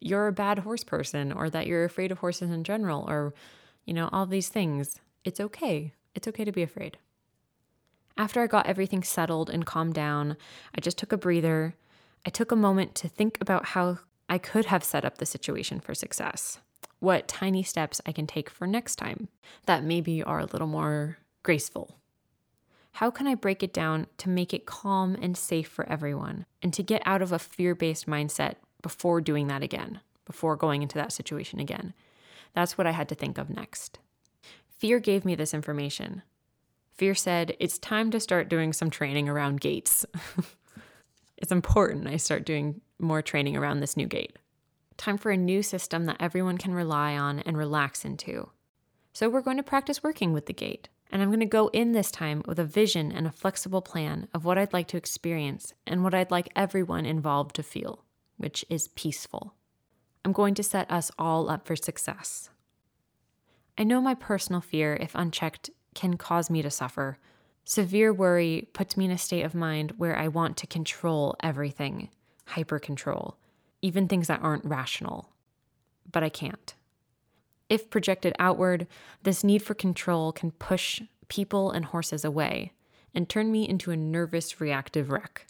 you're 0.00 0.28
a 0.28 0.32
bad 0.32 0.60
horse 0.60 0.84
person 0.84 1.32
or 1.32 1.50
that 1.50 1.66
you're 1.66 1.84
afraid 1.84 2.12
of 2.12 2.18
horses 2.18 2.50
in 2.50 2.62
general 2.62 3.04
or, 3.08 3.34
you 3.84 3.94
know, 3.94 4.08
all 4.12 4.26
these 4.26 4.48
things. 4.48 5.00
It's 5.24 5.40
okay. 5.40 5.94
It's 6.14 6.28
okay 6.28 6.44
to 6.44 6.52
be 6.52 6.62
afraid. 6.62 6.98
After 8.16 8.40
I 8.40 8.46
got 8.46 8.66
everything 8.66 9.02
settled 9.02 9.50
and 9.50 9.66
calmed 9.66 9.94
down, 9.94 10.36
I 10.76 10.80
just 10.80 10.98
took 10.98 11.12
a 11.12 11.16
breather. 11.16 11.74
I 12.24 12.30
took 12.30 12.52
a 12.52 12.56
moment 12.56 12.94
to 12.96 13.08
think 13.08 13.38
about 13.40 13.66
how 13.66 13.98
I 14.28 14.38
could 14.38 14.66
have 14.66 14.84
set 14.84 15.04
up 15.04 15.18
the 15.18 15.26
situation 15.26 15.80
for 15.80 15.94
success. 15.94 16.60
What 17.00 17.28
tiny 17.28 17.62
steps 17.62 18.00
I 18.06 18.12
can 18.12 18.26
take 18.26 18.48
for 18.48 18.66
next 18.66 18.96
time 18.96 19.28
that 19.66 19.84
maybe 19.84 20.22
are 20.22 20.38
a 20.38 20.46
little 20.46 20.68
more 20.68 21.18
graceful. 21.42 21.98
How 22.92 23.10
can 23.10 23.26
I 23.26 23.34
break 23.34 23.62
it 23.64 23.72
down 23.72 24.06
to 24.18 24.28
make 24.28 24.54
it 24.54 24.66
calm 24.66 25.16
and 25.20 25.36
safe 25.36 25.68
for 25.68 25.86
everyone 25.88 26.46
and 26.62 26.72
to 26.72 26.82
get 26.82 27.02
out 27.04 27.20
of 27.20 27.32
a 27.32 27.40
fear 27.40 27.74
based 27.74 28.06
mindset 28.06 28.54
before 28.80 29.20
doing 29.20 29.48
that 29.48 29.64
again, 29.64 30.00
before 30.24 30.54
going 30.54 30.82
into 30.82 30.96
that 30.96 31.12
situation 31.12 31.58
again? 31.58 31.92
That's 32.54 32.78
what 32.78 32.86
I 32.86 32.92
had 32.92 33.08
to 33.08 33.16
think 33.16 33.36
of 33.36 33.50
next. 33.50 33.98
Fear 34.78 35.00
gave 35.00 35.24
me 35.24 35.34
this 35.34 35.52
information. 35.52 36.22
Fear 36.94 37.14
said, 37.16 37.56
It's 37.58 37.78
time 37.78 38.10
to 38.12 38.20
start 38.20 38.48
doing 38.48 38.72
some 38.72 38.88
training 38.88 39.28
around 39.28 39.60
gates. 39.60 40.06
it's 41.36 41.52
important 41.52 42.06
I 42.06 42.16
start 42.16 42.46
doing 42.46 42.80
more 43.00 43.20
training 43.20 43.56
around 43.56 43.80
this 43.80 43.96
new 43.96 44.06
gate. 44.06 44.36
Time 44.96 45.18
for 45.18 45.32
a 45.32 45.36
new 45.36 45.62
system 45.62 46.06
that 46.06 46.18
everyone 46.20 46.56
can 46.56 46.72
rely 46.72 47.16
on 47.16 47.40
and 47.40 47.58
relax 47.58 48.04
into. 48.04 48.50
So, 49.12 49.28
we're 49.28 49.40
going 49.40 49.56
to 49.56 49.64
practice 49.64 50.04
working 50.04 50.32
with 50.32 50.46
the 50.46 50.52
gate. 50.52 50.88
And 51.10 51.20
I'm 51.20 51.28
going 51.28 51.40
to 51.40 51.46
go 51.46 51.68
in 51.68 51.92
this 51.92 52.10
time 52.10 52.42
with 52.46 52.58
a 52.58 52.64
vision 52.64 53.12
and 53.12 53.26
a 53.26 53.32
flexible 53.32 53.82
plan 53.82 54.26
of 54.32 54.44
what 54.44 54.58
I'd 54.58 54.72
like 54.72 54.88
to 54.88 54.96
experience 54.96 55.72
and 55.86 56.02
what 56.02 56.14
I'd 56.14 56.30
like 56.30 56.48
everyone 56.56 57.06
involved 57.06 57.56
to 57.56 57.62
feel, 57.62 58.04
which 58.36 58.64
is 58.68 58.88
peaceful. 58.88 59.54
I'm 60.24 60.32
going 60.32 60.54
to 60.54 60.62
set 60.62 60.90
us 60.90 61.10
all 61.18 61.50
up 61.50 61.66
for 61.66 61.76
success. 61.76 62.50
I 63.76 63.84
know 63.84 64.00
my 64.00 64.14
personal 64.14 64.60
fear, 64.60 64.96
if 65.00 65.14
unchecked, 65.14 65.70
can 65.94 66.16
cause 66.16 66.50
me 66.50 66.62
to 66.62 66.70
suffer. 66.70 67.18
Severe 67.64 68.12
worry 68.12 68.68
puts 68.72 68.96
me 68.96 69.06
in 69.06 69.10
a 69.10 69.18
state 69.18 69.42
of 69.42 69.54
mind 69.54 69.94
where 69.96 70.16
I 70.16 70.28
want 70.28 70.56
to 70.58 70.66
control 70.66 71.36
everything, 71.42 72.10
hyper 72.46 72.78
control, 72.78 73.36
even 73.80 74.06
things 74.06 74.26
that 74.28 74.42
aren't 74.42 74.64
rational. 74.64 75.30
But 76.10 76.22
I 76.22 76.28
can't. 76.28 76.74
If 77.68 77.90
projected 77.90 78.34
outward, 78.38 78.86
this 79.22 79.42
need 79.42 79.62
for 79.62 79.74
control 79.74 80.32
can 80.32 80.50
push 80.50 81.00
people 81.28 81.70
and 81.70 81.86
horses 81.86 82.24
away 82.24 82.72
and 83.14 83.28
turn 83.28 83.50
me 83.50 83.66
into 83.68 83.90
a 83.90 83.96
nervous, 83.96 84.60
reactive 84.60 85.10
wreck. 85.10 85.46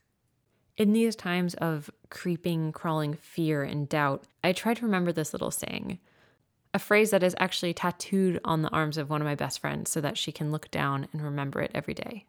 In 0.76 0.92
these 0.92 1.16
times 1.16 1.54
of 1.54 1.90
creeping, 2.10 2.72
crawling 2.72 3.14
fear 3.14 3.62
and 3.62 3.88
doubt, 3.88 4.24
I 4.42 4.52
try 4.52 4.74
to 4.74 4.84
remember 4.84 5.12
this 5.12 5.32
little 5.32 5.50
saying, 5.50 5.98
a 6.74 6.78
phrase 6.80 7.10
that 7.10 7.22
is 7.22 7.36
actually 7.38 7.72
tattooed 7.72 8.40
on 8.44 8.62
the 8.62 8.68
arms 8.70 8.98
of 8.98 9.08
one 9.08 9.22
of 9.22 9.26
my 9.26 9.36
best 9.36 9.60
friends 9.60 9.90
so 9.90 10.00
that 10.00 10.18
she 10.18 10.32
can 10.32 10.50
look 10.50 10.68
down 10.72 11.06
and 11.12 11.22
remember 11.22 11.62
it 11.62 11.70
every 11.72 11.94
day. 11.94 12.26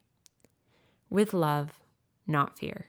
With 1.09 1.33
love, 1.33 1.79
not 2.27 2.59
fear. 2.59 2.85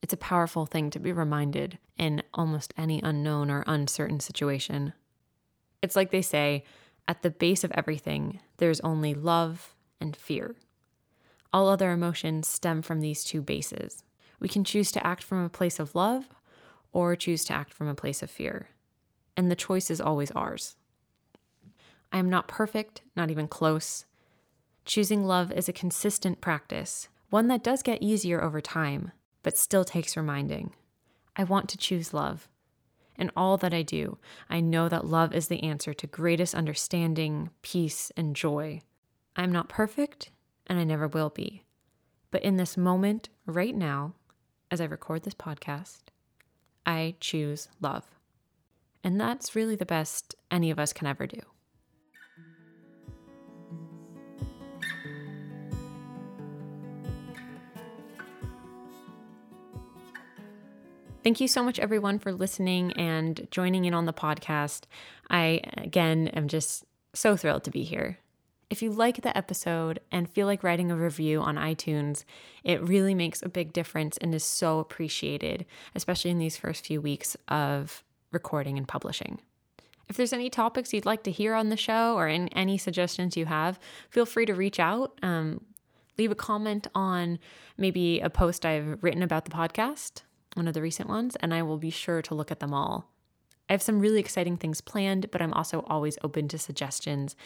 It's 0.00 0.14
a 0.14 0.18
powerful 0.18 0.64
thing 0.64 0.88
to 0.90 0.98
be 0.98 1.12
reminded 1.12 1.78
in 1.98 2.22
almost 2.32 2.72
any 2.76 3.02
unknown 3.02 3.50
or 3.50 3.64
uncertain 3.66 4.18
situation. 4.18 4.94
It's 5.82 5.94
like 5.94 6.10
they 6.10 6.22
say 6.22 6.64
at 7.06 7.20
the 7.20 7.30
base 7.30 7.62
of 7.62 7.72
everything, 7.72 8.40
there's 8.56 8.80
only 8.80 9.12
love 9.12 9.74
and 10.00 10.16
fear. 10.16 10.54
All 11.52 11.68
other 11.68 11.90
emotions 11.90 12.48
stem 12.48 12.80
from 12.80 13.00
these 13.00 13.24
two 13.24 13.42
bases. 13.42 14.04
We 14.40 14.48
can 14.48 14.64
choose 14.64 14.90
to 14.92 15.06
act 15.06 15.22
from 15.22 15.44
a 15.44 15.50
place 15.50 15.78
of 15.78 15.94
love 15.94 16.26
or 16.92 17.14
choose 17.14 17.44
to 17.46 17.52
act 17.52 17.74
from 17.74 17.88
a 17.88 17.94
place 17.94 18.22
of 18.22 18.30
fear. 18.30 18.68
And 19.36 19.50
the 19.50 19.56
choice 19.56 19.90
is 19.90 20.00
always 20.00 20.30
ours. 20.30 20.76
I 22.12 22.18
am 22.18 22.30
not 22.30 22.48
perfect, 22.48 23.02
not 23.14 23.30
even 23.30 23.48
close. 23.48 24.06
Choosing 24.84 25.24
love 25.26 25.52
is 25.52 25.68
a 25.68 25.72
consistent 25.72 26.40
practice, 26.40 27.08
one 27.30 27.48
that 27.48 27.64
does 27.64 27.82
get 27.82 28.02
easier 28.02 28.42
over 28.42 28.60
time, 28.60 29.12
but 29.42 29.58
still 29.58 29.84
takes 29.84 30.16
reminding. 30.16 30.72
I 31.34 31.44
want 31.44 31.68
to 31.70 31.78
choose 31.78 32.14
love. 32.14 32.48
In 33.18 33.30
all 33.36 33.56
that 33.58 33.74
I 33.74 33.82
do, 33.82 34.18
I 34.48 34.60
know 34.60 34.88
that 34.88 35.06
love 35.06 35.34
is 35.34 35.48
the 35.48 35.62
answer 35.62 35.92
to 35.94 36.06
greatest 36.06 36.54
understanding, 36.54 37.50
peace, 37.62 38.12
and 38.16 38.36
joy. 38.36 38.82
I 39.34 39.42
am 39.42 39.52
not 39.52 39.68
perfect, 39.68 40.30
and 40.66 40.78
I 40.78 40.84
never 40.84 41.08
will 41.08 41.30
be. 41.30 41.62
But 42.30 42.42
in 42.42 42.56
this 42.56 42.76
moment, 42.76 43.28
right 43.46 43.74
now, 43.74 44.14
as 44.70 44.80
I 44.80 44.84
record 44.84 45.22
this 45.22 45.34
podcast, 45.34 46.02
I 46.84 47.16
choose 47.20 47.68
love. 47.80 48.15
And 49.06 49.20
that's 49.20 49.54
really 49.54 49.76
the 49.76 49.86
best 49.86 50.34
any 50.50 50.68
of 50.72 50.80
us 50.80 50.92
can 50.92 51.06
ever 51.06 51.28
do. 51.28 51.38
Thank 61.22 61.40
you 61.40 61.46
so 61.46 61.62
much, 61.62 61.78
everyone, 61.78 62.18
for 62.18 62.32
listening 62.32 62.94
and 62.94 63.46
joining 63.52 63.84
in 63.84 63.94
on 63.94 64.06
the 64.06 64.12
podcast. 64.12 64.86
I, 65.30 65.60
again, 65.76 66.26
am 66.28 66.48
just 66.48 66.84
so 67.14 67.36
thrilled 67.36 67.62
to 67.62 67.70
be 67.70 67.84
here. 67.84 68.18
If 68.70 68.82
you 68.82 68.90
like 68.90 69.22
the 69.22 69.36
episode 69.38 70.00
and 70.10 70.28
feel 70.28 70.48
like 70.48 70.64
writing 70.64 70.90
a 70.90 70.96
review 70.96 71.40
on 71.40 71.54
iTunes, 71.54 72.24
it 72.64 72.82
really 72.82 73.14
makes 73.14 73.40
a 73.40 73.48
big 73.48 73.72
difference 73.72 74.18
and 74.18 74.34
is 74.34 74.42
so 74.42 74.80
appreciated, 74.80 75.64
especially 75.94 76.32
in 76.32 76.38
these 76.38 76.56
first 76.56 76.84
few 76.84 77.00
weeks 77.00 77.36
of 77.46 78.02
recording 78.32 78.76
and 78.78 78.86
publishing. 78.86 79.40
If 80.08 80.16
there's 80.16 80.32
any 80.32 80.50
topics 80.50 80.92
you'd 80.92 81.06
like 81.06 81.24
to 81.24 81.30
hear 81.30 81.54
on 81.54 81.68
the 81.68 81.76
show 81.76 82.14
or 82.14 82.28
in 82.28 82.48
any 82.48 82.78
suggestions 82.78 83.36
you 83.36 83.46
have, 83.46 83.78
feel 84.08 84.26
free 84.26 84.46
to 84.46 84.54
reach 84.54 84.78
out. 84.78 85.18
Um, 85.22 85.64
leave 86.16 86.30
a 86.30 86.36
comment 86.36 86.86
on 86.94 87.38
maybe 87.76 88.20
a 88.20 88.30
post 88.30 88.64
I've 88.64 89.02
written 89.02 89.22
about 89.22 89.44
the 89.44 89.50
podcast 89.50 90.22
one 90.56 90.66
of 90.66 90.74
the 90.74 90.82
recent 90.82 91.08
ones, 91.08 91.36
and 91.36 91.52
I 91.52 91.62
will 91.62 91.76
be 91.76 91.90
sure 91.90 92.22
to 92.22 92.34
look 92.34 92.50
at 92.50 92.60
them 92.60 92.72
all. 92.72 93.12
I 93.68 93.74
have 93.74 93.82
some 93.82 94.00
really 94.00 94.20
exciting 94.20 94.56
things 94.56 94.80
planned, 94.80 95.30
but 95.30 95.42
I'm 95.42 95.52
also 95.52 95.84
always 95.86 96.18
open 96.24 96.48
to 96.48 96.58
suggestions 96.58 97.36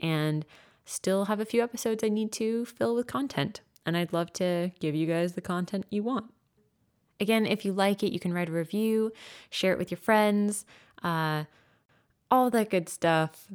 and 0.00 0.44
still 0.84 1.26
have 1.26 1.40
a 1.40 1.46
few 1.46 1.62
episodes 1.62 2.04
I 2.04 2.08
need 2.08 2.30
to 2.32 2.66
fill 2.66 2.94
with 2.94 3.06
content. 3.06 3.62
And 3.86 3.96
I'd 3.96 4.12
love 4.12 4.32
to 4.34 4.70
give 4.80 4.94
you 4.94 5.06
guys 5.06 5.32
the 5.32 5.40
content 5.40 5.86
you 5.90 6.02
want. 6.02 6.26
Again, 7.20 7.46
if 7.46 7.64
you 7.64 7.72
like 7.72 8.02
it, 8.02 8.12
you 8.12 8.20
can 8.20 8.32
write 8.32 8.48
a 8.48 8.52
review, 8.52 9.12
share 9.50 9.72
it 9.72 9.78
with 9.78 9.90
your 9.90 9.98
friends, 9.98 10.64
uh, 11.02 11.44
all 12.30 12.50
that 12.50 12.70
good 12.70 12.88
stuff. 12.88 13.48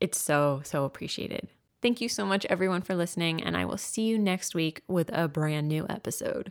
It's 0.00 0.18
so, 0.18 0.62
so 0.64 0.84
appreciated. 0.84 1.48
Thank 1.82 2.00
you 2.00 2.08
so 2.08 2.24
much, 2.24 2.46
everyone, 2.46 2.80
for 2.80 2.94
listening, 2.94 3.42
and 3.42 3.56
I 3.56 3.66
will 3.66 3.76
see 3.76 4.02
you 4.02 4.18
next 4.18 4.54
week 4.54 4.80
with 4.88 5.10
a 5.12 5.28
brand 5.28 5.68
new 5.68 5.84
episode. 5.90 6.50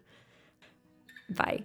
Bye. 1.30 1.64